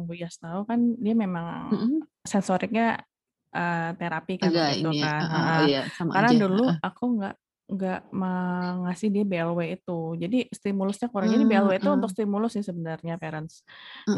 Bu 0.06 0.12
Yas 0.14 0.36
tahu 0.42 0.60
kan 0.70 0.80
dia 1.04 1.14
memang 1.16 1.50
Mhm. 1.70 2.06
sensoriknya 2.26 3.02
eh, 3.56 3.90
terapi 3.98 4.34
kan 4.42 4.52
Agak 4.52 4.66
waktu 4.66 4.72
itu 4.80 4.88
ini 4.88 4.96
ya, 5.04 5.12
kan. 5.18 5.24
heeh, 5.32 5.44
oh 5.56 5.60
Heeh. 5.60 5.66
iya 5.68 5.80
sama 5.96 6.12
Karena 6.12 6.30
aja, 6.30 6.36
dulu 6.36 6.62
aku 6.84 7.04
nggak 7.18 7.34
nggak 7.66 7.98
mengasih 8.14 9.08
dia 9.14 9.24
BLW 9.26 9.60
itu. 9.78 9.92
Jadi 10.22 10.36
stimulusnya 10.54 11.08
kurang. 11.12 11.28
Jadi 11.34 11.44
BLW 11.48 11.72
itu 11.82 11.90
untuk 11.90 12.10
stimulus 12.14 12.54
sih 12.58 12.64
sebenarnya 12.66 13.18
parents. 13.22 13.66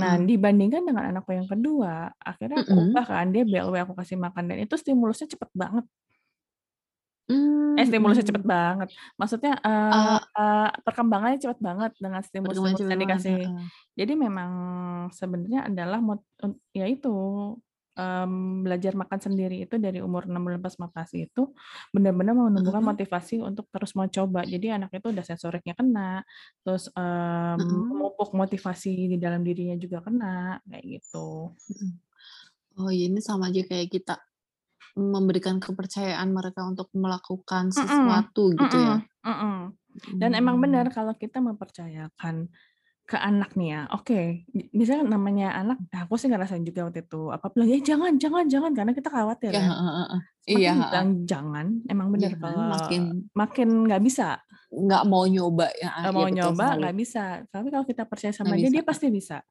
Nah, 0.00 0.16
Heeh. 0.16 0.28
dibandingkan 0.28 0.82
dengan 0.88 1.04
anakku 1.14 1.32
yang 1.36 1.48
kedua, 1.48 2.12
akhirnya 2.20 2.62
aku 2.64 2.72
ubah 2.88 3.04
kan 3.08 3.26
dia 3.34 3.42
BLW 3.48 3.76
aku 3.88 3.94
kasih 4.00 4.16
makan 4.20 4.44
dan 4.52 4.58
itu 4.64 4.74
stimulusnya 4.80 5.28
cepet 5.32 5.50
banget. 5.56 5.84
Eh, 7.78 7.86
stimulusnya 7.86 8.26
cepet 8.26 8.42
banget. 8.42 8.88
Maksudnya, 9.20 9.52
eee 9.62 9.90
Ah. 9.90 10.28
eee, 10.38 10.68
perkembangannya 10.86 11.38
cepet 11.38 11.58
banget 11.62 11.90
dengan 12.02 12.22
cepet 12.78 12.90
yang 12.90 13.02
dikasih. 13.06 13.38
heeh. 13.44 13.68
Jadi 13.98 14.12
memang 14.18 14.50
sebenarnya 15.14 15.70
adalah 15.70 15.98
ya 16.74 16.86
itu, 16.90 17.08
mmm, 17.98 18.62
belajar 18.66 18.94
makan 18.94 19.20
sendiri 19.26 19.66
itu 19.66 19.74
dari 19.82 19.98
umur 20.00 20.30
6 20.30 20.40
bulan 20.46 20.60
pas 20.62 20.74
itu 21.12 21.42
benar-benar 21.94 22.34
menumbuhkan 22.38 22.80
Heeh. 22.80 22.86
motivasi 22.86 23.42
untuk 23.42 23.66
terus 23.74 23.92
mau 23.98 24.06
coba. 24.06 24.46
Jadi 24.46 24.66
anak 24.70 24.90
itu 24.96 25.10
udah 25.14 25.24
sensoriknya 25.26 25.74
kena, 25.78 26.22
terus, 26.62 26.88
Heeh. 27.56 27.82
memupuk 27.90 28.30
motivasi 28.36 29.10
di 29.12 29.16
dalam 29.20 29.42
dirinya 29.46 29.76
juga 29.80 29.98
kena, 30.06 30.62
kayak 30.70 30.84
gitu. 31.02 31.52
Oh 32.80 32.90
iya 32.94 33.04
ini 33.10 33.20
sama 33.28 33.44
aja 33.50 33.62
kayak 33.70 33.88
kita 33.94 34.14
memberikan 35.14 35.56
kepercayaan 35.64 36.30
mereka 36.38 36.60
untuk 36.72 36.88
melakukan 37.02 37.66
sesuatu 37.80 38.44
gitu 38.60 38.76
mhm, 38.76 38.88
ya. 38.88 38.98
mhm. 39.24 39.78
Dan 40.22 40.32
emang 40.38 40.58
benar 40.62 40.90
kalau 40.94 41.14
kita 41.16 41.38
mempercayakan 41.42 42.50
ke 43.10 43.16
anak 43.28 43.50
nih 43.58 43.68
ya, 43.74 43.80
oke, 43.94 44.14
mi 44.56 44.62
misalnya 44.80 45.04
namanya 45.16 45.46
anak, 45.60 45.76
aku 45.96 46.14
sih 46.20 46.28
ngerasain 46.30 46.64
juga 46.68 46.80
waktu 46.86 47.00
itu, 47.08 47.16
apa-apa 47.34 47.54
bilang, 47.56 47.70
"Eh 47.76 47.82
jangan 47.90 48.12
jangan 48.22 48.44
jangan," 48.52 48.72
karena 48.76 48.92
kita 48.98 49.08
khawatir 49.16 49.54
Iya, 49.54 49.60
heeh 49.68 49.92
heeh. 49.98 50.20
Iya, 50.52 50.72
bilang 50.76 51.06
jangan, 51.30 51.66
emang 51.92 52.08
bener 52.14 52.32
Jangan 52.32 52.40
kalau 52.42 52.62
makin 52.74 53.02
makin 53.40 53.68
nggak 53.86 54.02
bisa. 54.06 54.24
nggak 54.84 55.02
mau 55.10 55.24
nyoba, 55.34 55.66
heeh, 55.82 56.06
Nggak 56.06 56.14
iya 56.18 56.26
mau 56.26 56.30
nyoba, 56.30 56.78
nggak 56.78 56.94
bisa. 56.94 57.20
Tapi 57.50 57.66
kalau 57.74 57.82
kita 57.90 58.06
percaya 58.06 58.30
sama 58.30 58.54
dia, 58.54 58.70
bisa, 58.70 58.74
dia 58.74 58.86
pasti 58.86 59.10
bisa. 59.10 59.42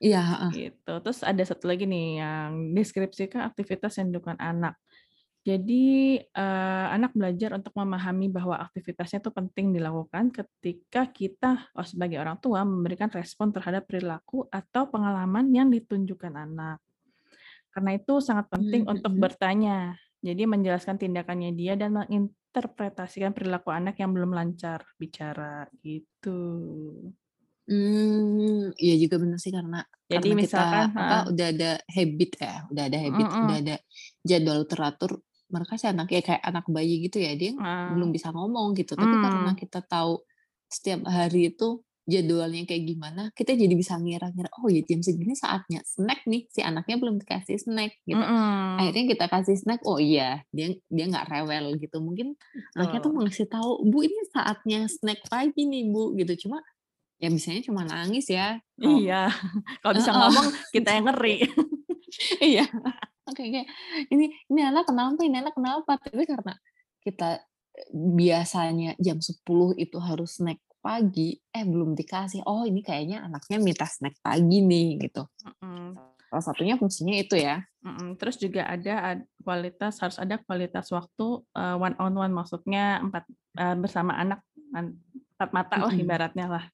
Iya. 0.00 0.20
Gitu. 0.52 0.92
Terus 1.02 1.24
ada 1.24 1.40
satu 1.44 1.64
lagi 1.70 1.88
nih 1.88 2.20
yang 2.20 2.76
deskripsikan 2.76 3.48
aktivitas 3.48 3.96
yang 3.96 4.12
dilakukan 4.12 4.36
anak. 4.40 4.76
Jadi, 5.44 6.16
eee, 6.24 6.86
anak 6.96 7.12
belajar 7.12 7.52
untuk 7.52 7.76
memahami 7.76 8.32
bahwa 8.32 8.56
aktivitasnya 8.64 9.20
itu 9.20 9.28
penting 9.28 9.76
dilakukan 9.76 10.32
ketika 10.32 11.04
kita, 11.12 11.68
oh 11.76 11.84
sebagai 11.84 12.16
orang 12.16 12.40
tua 12.40 12.64
memberikan 12.64 13.12
respon 13.12 13.52
terhadap 13.52 13.84
perilaku 13.84 14.48
atau 14.48 14.88
pengalaman 14.88 15.52
yang 15.52 15.68
ditunjukkan 15.68 16.32
anak. 16.32 16.80
Karena 17.72 17.90
itu 17.98 18.20
sangat 18.24 18.48
penting 18.52 18.84
Mmm, 18.84 18.90
untuk 18.90 19.14
mhm. 19.16 19.24
bertanya. 19.24 19.98
Jadi 20.24 20.44
menjelaskan 20.48 20.96
tindakannya 21.00 21.52
dia 21.56 21.74
dan 21.78 21.92
menginterpretasikan 21.96 23.32
perilaku 23.36 23.70
anak 23.72 24.00
yang 24.02 24.12
belum 24.16 24.32
lancar 24.34 24.84
bicara, 24.98 25.68
gitu. 25.84 26.40
Mmm, 27.68 28.76
iya 28.76 28.94
juga 29.02 29.16
bener 29.22 29.38
sih 29.40 29.48
karena 29.56 29.80
Jadi 30.10 30.28
karena 30.28 30.34
kita 30.36 30.60
misalkan 30.68 30.92
apa, 31.00 31.14
heeh. 31.16 31.24
udah 31.32 31.46
ada 31.52 31.70
habit 31.96 32.30
ya, 32.36 32.52
udah 32.70 32.82
ada 32.92 32.98
habit, 33.04 33.28
udah 33.40 33.56
Mhm. 33.56 33.64
ada 33.64 33.74
jadwal 34.28 34.60
teratur, 34.68 35.12
mereka 35.54 35.74
sih 35.80 35.88
anaknya 35.92 36.20
kayak 36.26 36.42
anak 36.50 36.64
bayi 36.76 36.94
gitu 37.06 37.18
ya, 37.22 37.32
dia 37.40 37.52
belum 37.86 38.10
Heeh. 38.10 38.16
bisa 38.16 38.28
ngomong 38.34 38.74
gitu, 38.80 38.94
tapi 39.00 39.16
karena 39.22 39.50
Mmm. 39.50 39.60
kita 39.60 39.80
tahu 39.86 40.22
setiap 40.72 41.06
hari 41.08 41.52
itu 41.54 41.84
jadwalnya 42.08 42.62
kayak 42.68 42.84
gimana, 42.90 43.22
kita 43.38 43.52
jadi 43.56 43.72
bisa 43.78 43.96
ngira-ngira, 44.02 44.50
"Oh 44.60 44.68
ya 44.68 44.82
jam 44.84 45.00
segini 45.06 45.34
saatnya 45.38 45.80
snack 45.88 46.26
nih," 46.28 46.42
si 46.52 46.60
anaknya 46.64 46.96
belum 47.00 47.16
dikasih 47.22 47.56
snack 47.62 47.92
gitu. 48.10 48.26
Mhm. 48.28 48.80
Akhirnya 48.80 49.04
kita 49.16 49.26
kasih 49.32 49.56
snack, 49.60 49.80
oh 49.88 49.98
iya, 50.02 50.42
dia 50.52 50.74
dia 50.90 51.04
nggak 51.10 51.26
rewel 51.32 51.78
gitu. 51.80 51.98
Mungkin 52.04 52.34
anaknya 52.76 52.98
tuh 53.04 53.10
mau 53.14 53.22
ngasih 53.26 53.48
tahu, 53.52 53.86
"Bu 53.88 54.04
ini 54.08 54.18
saatnya 54.34 54.86
snack 54.90 55.24
pagi 55.32 55.64
nih 55.70 55.88
Bu," 55.94 56.12
gitu. 56.20 56.48
Cuma 56.48 56.60
ya 57.22 57.28
bisanya 57.32 57.62
cuma 57.66 57.82
nangis 57.88 58.26
ya, 58.30 58.60
kalau 58.82 59.00
Iya, 59.02 59.14
kalau 59.82 59.94
bisa 59.98 60.12
heeh. 60.14 60.18
ngomong 60.18 60.48
kita 60.74 60.90
yang 60.96 61.06
ngeri. 61.10 61.36
Iya, 62.42 62.64
kayak 63.32 63.50
kayak, 63.64 63.68
"Ini 64.12 64.24
ini 64.52 64.60
anak 64.60 64.84
kenapa 64.90 65.20
ini 65.24 65.36
anak 65.40 65.54
kenapa?" 65.56 65.96
Tapi 66.02 66.24
karena 66.28 66.54
kita, 67.04 67.40
biasanya 67.94 68.96
jam 69.00 69.18
10.00 69.24 69.72
itu 69.78 69.96
harus 70.02 70.36
snack 70.40 70.60
pagi, 70.84 71.40
eh 71.54 71.64
belum 71.64 71.96
dikasih, 71.96 72.44
oh 72.48 72.64
ini 72.68 72.80
kayaknya 72.84 73.24
anaknya 73.24 73.58
minta 73.62 73.86
snack 73.88 74.16
pagi 74.20 74.60
nih, 74.64 75.00
gitu. 75.08 75.28
Mhm. 75.42 75.98
Salah 76.30 76.44
satunya 76.44 76.74
fungsinya 76.80 77.14
itu 77.18 77.34
ya. 77.38 77.64
Mhm, 77.82 78.16
terus 78.20 78.36
juga 78.38 78.64
ada 78.70 78.92
ad 79.12 79.18
kualitas 79.44 79.98
harus 80.00 80.16
ada 80.20 80.38
kualitas 80.40 80.86
waktu, 80.94 81.42
eee, 81.52 81.76
one 81.76 81.96
on 81.98 82.14
one, 82.16 82.32
maksudnya 82.32 83.02
empat 83.02 83.24
eee, 83.58 83.74
bersama 83.82 84.14
anak, 84.16 84.40
an 84.76 84.96
empat 85.36 85.50
mata 85.52 85.76
lah 85.90 85.94
Mhm. 85.94 85.98
ibaratnya 85.98 86.46
lah. 86.48 86.64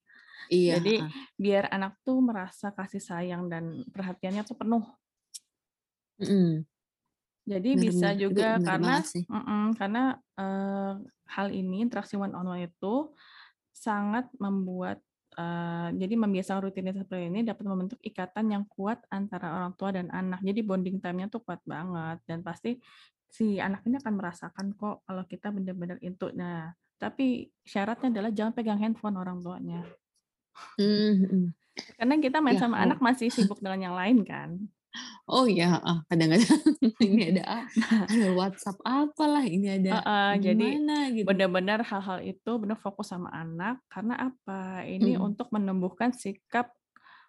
Iya, 0.50 0.74
Jadi 0.74 1.06
biar 1.40 1.70
anak 1.72 2.00
tuh 2.06 2.18
merasa 2.24 2.72
kasih 2.76 3.02
sayang 3.02 3.48
dan 3.52 3.84
perhatiannya 3.94 4.42
tuh 4.48 4.56
penuh. 4.60 4.99
Mhm. 6.20 6.66
Jadi 7.48 7.70
Bener 7.72 7.86
bisa 7.86 8.12
bener, 8.14 8.14
itu 8.30 8.40
juga 8.40 8.48
bener 8.54 8.72
karena 8.72 8.80
banget 8.82 9.04
sih. 9.12 9.24
mhm, 9.30 9.74
karena, 9.78 10.18
eee, 10.38 10.92
hal 11.30 11.48
ini 11.54 11.82
interaksi 11.86 12.14
one 12.20 12.34
on 12.36 12.46
one 12.46 12.68
itu 12.68 13.14
sangat 13.72 14.28
membuat, 14.38 15.00
eee, 15.38 15.88
jadi 16.00 16.14
membiasakan 16.20 16.62
rutinitas 16.70 17.02
seperti 17.06 17.30
ini 17.32 17.40
dapat 17.46 17.64
membentuk 17.66 17.98
ikatan 18.04 18.46
yang 18.54 18.64
kuat 18.70 19.02
antara 19.10 19.56
orang 19.56 19.72
tua 19.78 19.90
dan 19.96 20.08
anak. 20.12 20.40
Jadi 20.44 20.60
bonding 20.66 20.98
time-nya 21.02 21.28
tuh 21.32 21.42
kuat 21.46 21.62
banget 21.66 22.20
dan 22.28 22.42
pasti 22.46 22.78
si 23.30 23.58
anak 23.62 23.82
ini 23.88 23.98
akan 24.02 24.14
merasakan 24.20 24.66
kok 24.78 25.06
kalau 25.06 25.24
kita 25.26 25.48
bener-bener 25.54 25.98
into. 26.04 26.30
Nah, 26.36 26.74
tapi 27.00 27.50
syaratnya 27.64 28.10
adalah 28.14 28.30
jangan 28.34 28.52
pegang 28.56 28.80
handphone 28.82 29.16
orang 29.18 29.40
tuanya. 29.42 29.86
Mmm, 30.78 31.22
mhm. 31.22 31.54
Karena 31.98 32.14
kita 32.24 32.38
main 32.44 32.56
Ya 32.56 32.62
sama 32.62 32.76
kalau 32.76 32.84
anak 32.84 32.98
masih 33.06 33.28
sibuk 33.36 33.58
dengan 33.62 33.80
yang 33.90 33.94
lain 34.00 34.18
kan. 34.26 34.50
Oh 35.28 35.44
iya, 35.50 35.64
heeh, 35.76 35.96
kadang-kadang 36.08 36.48
ini 37.06 37.20
ada 37.36 37.42
ada 38.10 38.26
WhatsApp 38.32 38.78
apalah, 38.86 39.44
ini 39.46 39.66
ada 39.78 39.90
Heeh, 39.90 40.30
jadi 40.46 40.68
gimana 40.78 41.10
gitu. 41.16 41.26
benar-benar 41.26 41.82
hal-hal 41.90 42.18
itu 42.24 42.50
benar 42.62 42.78
fokus 42.78 43.10
sama 43.12 43.28
anak, 43.34 43.82
karena 43.92 44.14
apa, 44.30 44.86
ini 44.86 45.18
Mhm. 45.18 45.20
untuk 45.20 45.50
menumbuhkan 45.54 46.14
sikap 46.14 46.66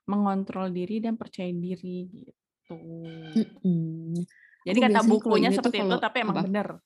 mengontrol 0.09 0.69
diri 0.73 1.01
dan 1.05 1.15
percaya 1.21 1.49
diri, 1.53 1.97
gitu. 2.11 2.77
Mhm. 3.35 4.27
Jadi 4.67 4.77
Aku 4.77 4.81
kata 4.85 5.01
bukunya 5.11 5.49
seperti 5.49 5.77
itu, 5.87 5.93
kalau 5.97 5.97
tapi 5.97 6.21
emang 6.25 6.37
apa? 6.37 6.45
bener. 6.45 6.81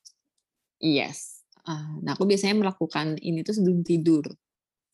Yes, 0.83 1.43
heeh. 1.65 1.85
Nah 2.03 2.11
aku 2.15 2.27
biasanya 2.27 2.55
melakukan 2.59 3.15
ini 3.23 3.41
tuh 3.47 3.55
sebelum 3.57 3.81
tidur. 3.87 4.23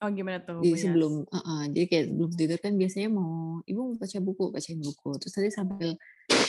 Oh 0.02 0.10
gimana 0.10 0.42
tuh, 0.42 0.66
Jadi 0.66 0.82
sebelum 0.82 1.30
heeh, 1.30 1.62
jadi 1.78 1.86
kayak 1.86 2.06
sebelum 2.10 2.32
tidur 2.34 2.58
kan 2.58 2.74
biasanya 2.74 3.10
mau, 3.14 3.62
"Ibu 3.70 3.80
mau 3.86 3.94
baca 4.02 4.18
buku," 4.18 4.44
bacain 4.50 4.82
buku, 4.82 5.10
terus 5.22 5.34
nanti 5.38 5.52
sambil 5.54 5.90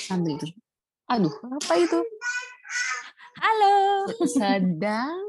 sambil 0.08 0.34
terus 0.40 0.56
aduh 1.04 1.34
apa 1.52 1.74
itu? 1.76 2.00
Halo. 3.44 3.76
sedang 4.24 5.20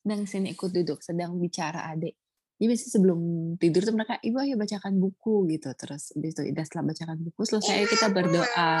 dan 0.00 0.24
sini 0.24 0.56
ikut 0.56 0.72
duduk 0.72 1.04
sedang 1.04 1.36
bicara 1.36 1.92
adik. 1.92 2.16
Jadi 2.56 2.64
biasanya 2.64 2.92
sebelum 2.96 3.20
tidur 3.60 3.84
tuh 3.84 3.92
mereka 3.92 4.16
ibu 4.24 4.36
ayo 4.40 4.56
bacakan 4.56 4.96
buku 4.96 5.48
gitu. 5.52 5.68
Terus 5.76 6.16
habis 6.16 6.32
itu 6.32 6.42
udah 6.48 6.64
setelah 6.64 6.84
bacakan 6.92 7.18
buku 7.20 7.40
selesai 7.44 7.84
kita 7.92 8.06
berdoa. 8.08 8.72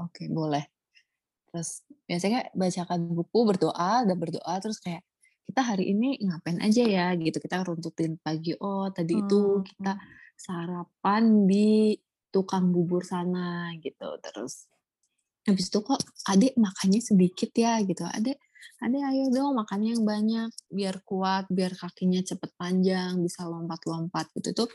Oke 0.00 0.28
boleh. 0.32 0.64
Terus 1.52 1.84
biasanya 2.08 2.48
bacakan 2.56 3.12
buku 3.12 3.38
berdoa 3.44 4.04
dan 4.08 4.16
berdoa 4.16 4.54
terus 4.60 4.80
kayak 4.80 5.04
kita 5.48 5.64
hari 5.64 5.96
ini 5.96 6.20
ngapain 6.20 6.60
aja 6.60 6.84
ya 6.84 7.06
gitu. 7.16 7.40
Kita 7.40 7.64
runtutin 7.64 8.20
pagi 8.20 8.52
oh 8.60 8.92
tadi 8.92 9.16
itu 9.16 9.40
Hmm, 9.58 9.64
kita 9.64 9.92
sarapan 10.36 11.48
di 11.48 11.96
tukang 12.28 12.68
bubur 12.68 13.00
sana 13.02 13.72
gitu. 13.80 14.20
Terus 14.20 14.68
habis 15.48 15.72
itu 15.72 15.80
kok 15.80 15.96
adik 16.28 16.52
makannya 16.60 17.00
sedikit 17.00 17.48
ya 17.56 17.80
gitu. 17.80 18.04
Adik 18.04 18.36
adik 18.84 19.02
ayo 19.02 19.24
dong 19.32 19.56
makannya 19.56 19.96
yang 19.96 20.04
banyak 20.04 20.50
biar 20.68 21.00
kuat 21.02 21.48
biar 21.48 21.72
kakinya 21.74 22.20
cepet 22.20 22.52
panjang 22.60 23.16
bisa 23.24 23.48
lompat-lompat 23.48 24.28
gitu. 24.36 24.52
Tuh 24.52 24.68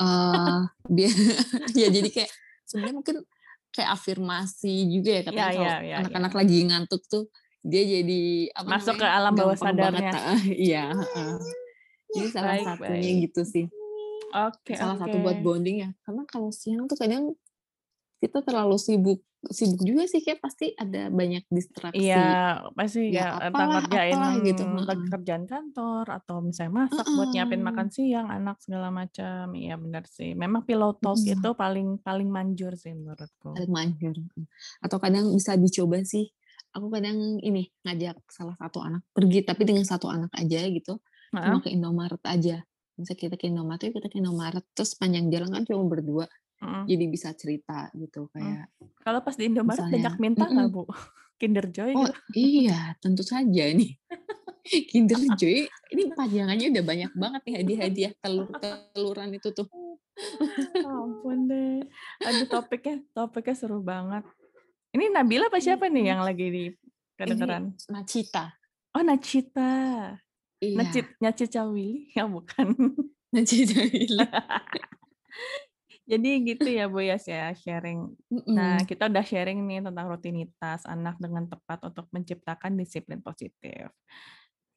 eh 0.00 0.60
biar 0.88 1.12
ya 1.78 1.92
jadi 1.92 2.08
kayak 2.08 2.32
sebenarnya 2.64 2.96
mungkin 2.96 3.16
kayak 3.72 3.90
afirmasi 3.92 4.88
juga 4.88 5.10
ya 5.20 5.22
katanya 5.28 5.36
Iya, 5.36 5.52
kalau 5.52 5.68
iya, 5.68 5.76
iya, 5.84 5.96
anak-anak 6.00 6.32
lagi 6.32 6.56
ngantuk 6.68 7.02
tuh 7.08 7.24
dia 7.62 7.82
jadi 7.86 8.22
apa 8.58 8.66
Masuk 8.68 8.94
namanya, 8.98 9.06
ke 9.06 9.06
alam 9.08 9.32
bawah 9.38 9.56
sadarnya. 9.56 10.12
iya 10.50 10.84
heeh. 10.90 11.32
jadi 12.10 12.28
salah 12.34 12.54
Baik, 12.58 12.66
satunya 12.66 13.10
baik. 13.14 13.22
gitu 13.30 13.42
sih 13.46 13.66
Oke, 14.32 14.72
salah 14.74 14.96
oke. 14.96 15.02
satu 15.06 15.16
buat 15.20 15.38
bonding 15.40 15.76
ya 15.86 15.90
karena 16.02 16.22
kalau 16.26 16.50
siang 16.50 16.88
tuh 16.90 16.96
kadang 16.96 17.36
kita 18.18 18.40
terlalu 18.40 18.78
sibuk 18.78 19.20
sibuk 19.50 19.82
juga 19.82 20.06
sih 20.06 20.22
kayak 20.22 20.38
pasti 20.38 20.70
ada 20.78 21.10
banyak 21.10 21.42
distraksi 21.50 22.06
Iya, 22.06 22.62
pasti 22.78 23.10
Ya, 23.10 23.42
ya, 23.42 23.50
apalah, 23.50 23.82
ngerjain 23.82 24.14
apalah 24.14 24.32
gitu, 24.46 24.62
kerjaan 25.10 25.44
kantor 25.50 26.04
atau 26.06 26.36
misalnya 26.38 26.86
masak 26.86 27.06
buat 27.10 27.28
nyiapin 27.34 27.58
makan 27.58 27.90
siang 27.90 28.30
anak 28.30 28.62
segala 28.62 28.94
macam. 28.94 29.50
Iya 29.52 29.74
benar 29.76 30.06
sih. 30.06 30.38
Memang 30.38 30.62
pillow 30.62 30.94
talk 30.94 31.18
Mm-mm. 31.18 31.34
itu 31.34 31.50
paling 31.58 31.98
paling 32.00 32.30
manjur 32.30 32.78
sih 32.78 32.94
menurutku. 32.94 33.50
paling 33.58 33.72
manjur 33.74 34.14
atau 34.78 34.96
kadang 35.02 35.34
bisa 35.34 35.58
dicoba 35.58 36.00
sih 36.06 36.30
aku 36.72 36.86
kadang 36.88 37.38
ini 37.40 37.68
ngajak 37.84 38.16
salah 38.28 38.56
satu 38.56 38.80
anak 38.80 39.02
pergi 39.12 39.44
tapi 39.44 39.62
dengan 39.68 39.84
satu 39.84 40.08
anak 40.08 40.32
aja 40.36 40.64
gitu 40.68 40.98
cuma 41.32 41.60
ke 41.64 41.72
Indomaret 41.72 42.20
aja 42.28 42.60
misalnya 42.96 43.20
kita 43.20 43.34
ke 43.40 43.46
Indomaret 43.48 43.88
kita 43.92 44.08
ke 44.08 44.16
Indomaret 44.20 44.64
terus 44.76 44.92
panjang 44.96 45.32
jalan 45.32 45.48
kan 45.52 45.62
cuma 45.64 45.84
berdua 45.88 46.26
Mm. 46.62 46.86
jadi 46.86 47.04
bisa 47.10 47.34
cerita 47.34 47.90
gitu 47.98 48.30
kayak 48.30 48.70
Kalau 49.02 49.18
pas 49.26 49.34
di 49.34 49.50
Indomaret 49.50 49.82
Misalnya, 49.82 49.98
banyak 49.98 50.14
minta 50.22 50.46
nggak 50.46 50.70
mm-mm. 50.70 50.86
bu? 50.86 50.94
Kinder 51.42 51.66
Joy 51.74 51.90
oh 51.90 52.06
gitu. 52.06 52.14
iya 52.38 52.94
tentu 53.02 53.26
saja 53.26 53.64
nih 53.74 53.98
Kinder 54.94 55.18
Joy 55.34 55.66
ini 55.90 56.02
panjangannya 56.14 56.70
udah 56.70 56.84
banyak 56.86 57.12
banget 57.18 57.40
nih 57.50 57.54
hadiah-hadiah 57.58 58.12
telur 58.22 58.46
teluran 58.62 59.34
itu 59.34 59.50
tuh 59.50 59.66
ampun 60.86 61.50
deh. 61.50 61.82
Aduh 62.22 62.46
topiknya 62.46 63.02
topiknya 63.10 63.54
seru 63.58 63.82
banget. 63.82 64.22
Ini 64.92 65.08
Nabila 65.08 65.48
apa 65.48 65.56
siapa 65.56 65.88
nih 65.88 66.12
yang 66.12 66.20
lagi 66.20 66.46
di 66.52 66.64
kedengeran? 67.16 67.72
Nacita 67.88 68.52
Oh 68.92 69.00
Nacita. 69.00 69.72
iya 70.60 70.76
Nacit 70.76 71.16
Nacita 71.16 71.64
Willy 71.64 72.12
ya 72.16 72.28
bukan. 72.28 72.76
Nacita 73.32 73.88
Willy. 73.88 74.20
Jadi 76.12 76.30
gitu 76.44 76.68
ya 76.68 76.92
Bu 76.92 77.00
Yas 77.00 77.24
ya 77.24 77.56
sharing. 77.56 78.12
Mm-mm. 78.28 78.52
Nah 78.52 78.84
kita 78.84 79.08
udah 79.08 79.24
sharing 79.24 79.64
nih 79.64 79.80
tentang 79.80 80.12
rutinitas 80.12 80.84
anak 80.84 81.16
dengan 81.16 81.48
tepat 81.48 81.88
untuk 81.88 82.04
menciptakan 82.12 82.76
disiplin 82.76 83.24
positif. 83.24 83.88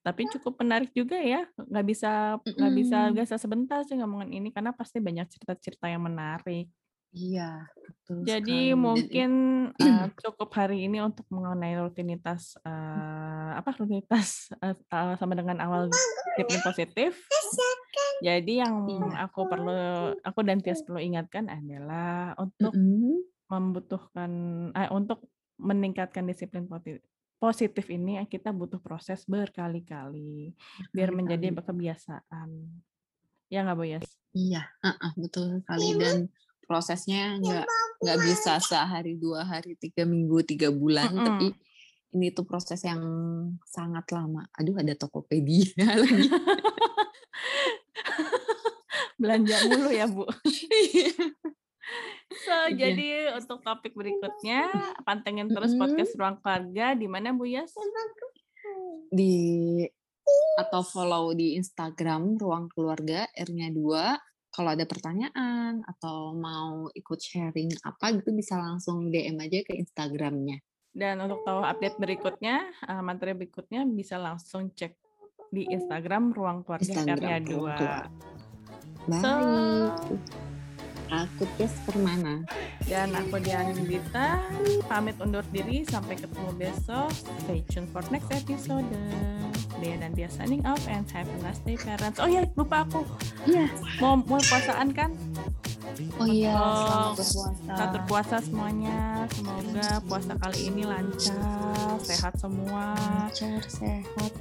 Tapi 0.05 0.29
cukup 0.31 0.61
menarik 0.61 0.93
juga 0.93 1.17
ya, 1.17 1.49
nggak 1.57 1.85
bisa 1.91 2.37
nggak 2.39 2.73
bisa 2.77 2.97
bisa 3.09 3.35
sebentar 3.41 3.81
sih 3.83 3.97
ngomongin 3.97 4.37
ini 4.37 4.53
karena 4.53 4.69
pasti 4.71 5.01
banyak 5.01 5.27
cerita-cerita 5.27 5.89
yang 5.91 6.05
menarik. 6.07 6.69
Iya, 7.15 7.63
betul 7.79 8.27
Jadi 8.27 8.75
sekali. 8.75 8.83
Mungkin 8.83 9.31
uh, 9.71 10.07
cukup 10.27 10.49
hari 10.51 10.83
ini 10.83 10.99
untuk 10.99 11.23
mengenai 11.31 11.79
rutinitas 11.79 12.59
uh, 12.67 13.55
apa 13.55 13.71
rutinitas 13.79 14.51
uh, 14.59 14.75
uh, 14.91 15.15
sama 15.15 15.39
dengan 15.39 15.63
awal 15.63 15.87
disiplin 16.35 16.59
positif. 16.59 17.15
Jadi 18.19 18.59
yang 18.59 18.83
Iya. 18.87 19.31
aku 19.31 19.47
perlu 19.47 20.11
aku 20.19 20.39
dan 20.43 20.59
Tias 20.59 20.83
perlu 20.83 20.99
ingatkan 20.99 21.47
adalah 21.47 22.35
untuk 22.35 22.75
Mm-mm. 22.75 23.23
membutuhkan 23.47 24.31
eh, 24.75 24.91
untuk 24.91 25.23
meningkatkan 25.55 26.27
disiplin 26.27 26.67
positif 27.39 27.85
ini 27.91 28.19
eh, 28.19 28.27
kita 28.27 28.51
butuh 28.51 28.79
proses 28.83 29.23
berkali-kali 29.23 30.51
biar 30.91 31.15
menjadi 31.15 31.55
kebiasaan. 31.55 32.49
Ya 33.47 33.63
nggak 33.63 33.77
Bu? 33.77 33.83
Iya, 34.35 34.67
uh-uh, 34.83 35.11
betul 35.15 35.63
sekali. 35.63 35.95
Dan 35.95 36.27
prosesnya 36.65 37.37
nggak 37.39 37.65
nggak 38.03 38.19
bisa 38.25 38.59
sehari, 38.59 39.15
dua 39.15 39.45
hari, 39.45 39.77
tiga 39.79 40.03
minggu, 40.03 40.43
tiga 40.43 40.69
bulan, 40.69 41.13
Mm-mm. 41.13 41.25
tapi 41.25 41.47
ini 42.15 42.31
tuh 42.31 42.43
proses 42.47 42.79
yang 42.83 43.01
sangat 43.63 44.07
lama. 44.11 44.47
Aduh, 44.55 44.75
ada 44.79 44.95
Tokopedia 44.95 45.85
lagi. 46.03 46.27
Belanja 49.15 49.55
mulu 49.67 49.89
ya 49.91 50.05
Bu. 50.07 50.27
So, 52.35 52.55
Iya. 52.67 52.73
jadi 52.75 53.09
untuk 53.37 53.61
topik 53.61 53.93
berikutnya 53.93 54.67
pantengin 55.05 55.47
terus 55.47 55.71
Mm-mm. 55.71 55.81
podcast 55.85 56.13
Ruang 56.17 56.37
Keluarga 56.41 56.97
di 56.97 57.07
mana 57.07 57.31
Bu 57.31 57.45
Yas? 57.47 57.71
di 59.13 59.85
atau 60.57 60.81
follow 60.81 61.31
di 61.37 61.53
Instagram 61.55 62.35
Ruang 62.41 62.67
Keluarga 62.73 63.29
R-nya 63.37 63.69
2. 63.69 64.34
Kalau 64.55 64.71
ada 64.71 64.87
pertanyaan 64.87 65.83
atau 65.83 66.31
mau 66.31 66.87
ikut 66.95 67.19
sharing 67.19 67.75
apa 67.83 68.15
gitu 68.15 68.31
bisa 68.31 68.55
langsung 68.55 69.11
DM 69.11 69.35
aja 69.43 69.59
ke 69.67 69.75
Instagramnya. 69.75 70.63
Dan 70.95 71.19
untuk 71.19 71.43
tahu 71.43 71.59
update 71.59 71.99
berikutnya, 71.99 72.71
eh, 72.87 73.01
materi 73.03 73.35
berikutnya 73.35 73.83
bisa 73.83 74.15
langsung 74.15 74.71
cek 74.71 74.95
di 75.51 75.67
Instagram 75.67 76.31
Ruang 76.31 76.63
Keluarga 76.63 76.87
Instagram 76.87 77.19
R-nya 77.19 77.35
Ruang 77.35 77.43
2. 77.43 77.51
Keluarga. 77.51 77.93
Baik. 79.11 79.21
So- 79.21 80.33
Aku 81.05 81.45
Ties 81.53 81.75
Permana. 81.85 82.41
Dan 82.89 83.13
aku 83.13 83.37
Dian 83.37 83.77
Dita, 83.85 84.41
pamit 84.89 85.13
undur 85.21 85.45
diri 85.53 85.85
sampai 85.85 86.17
ketemu 86.17 86.49
besok. 86.57 87.13
Stay 87.45 87.61
tuned 87.69 87.93
for 87.93 88.01
next 88.09 88.33
episode. 88.33 88.89
Dea 89.85 89.97
dan 90.01 90.11
Dia 90.17 90.25
signing 90.27 90.65
off 90.65 90.81
and 90.89 91.05
have 91.13 91.29
a 91.29 91.37
nice 91.45 91.61
day 91.61 91.77
parents. 91.77 92.17
Oh 92.17 92.25
ya, 92.25 92.41
lupa 92.57 92.81
aku. 92.81 93.05
Iya. 93.45 93.69
Mau 94.01 94.17
mau 94.17 94.41
puasaan 94.41 94.89
kan? 94.89 95.13
Oh 96.17 96.25
iya, 96.25 96.57
Untuk 96.57 97.21
selamat 97.21 97.21
berpuasa. 97.21 97.61
Selamat 97.61 97.89
berpuasa 97.93 98.35
semuanya. 98.41 98.97
Semoga 99.29 99.87
puasa 100.03 100.33
kali 100.35 100.59
ini 100.67 100.81
lancar, 100.83 101.95
sehat 102.01 102.33
semua. 102.41 102.97
Lancar, 103.29 103.61
sehat. 103.69 104.31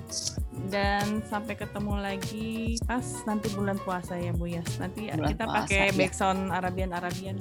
Dan 0.73 1.21
sampai 1.29 1.55
ketemu 1.55 1.95
lagi 2.01 2.81
pas 2.89 3.05
nanti 3.29 3.53
bulan 3.53 3.77
puasa 3.77 4.17
ya 4.17 4.33
Bu 4.33 4.49
Yas. 4.49 4.81
Nanti 4.81 5.13
Bulan 5.13 5.29
kita 5.37 5.45
puasa, 5.45 5.57
pakai 5.69 5.85
ya. 5.93 5.95
background 5.95 6.41
Arabian-Arabian. 6.51 7.37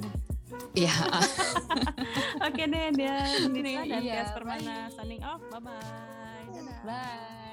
Iya. 0.76 0.94
Oke 2.46 2.62
deh, 2.68 2.92
dan 2.94 3.50
Dita 3.50 3.82
dan 3.88 4.02
Iya, 4.04 4.14
Tias 4.20 4.30
Permana 4.36 4.92
signing 4.92 5.24
off. 5.24 5.40
Bye-bye. 5.48 6.52
Dadah. 6.52 6.78
Bye. 6.84 7.43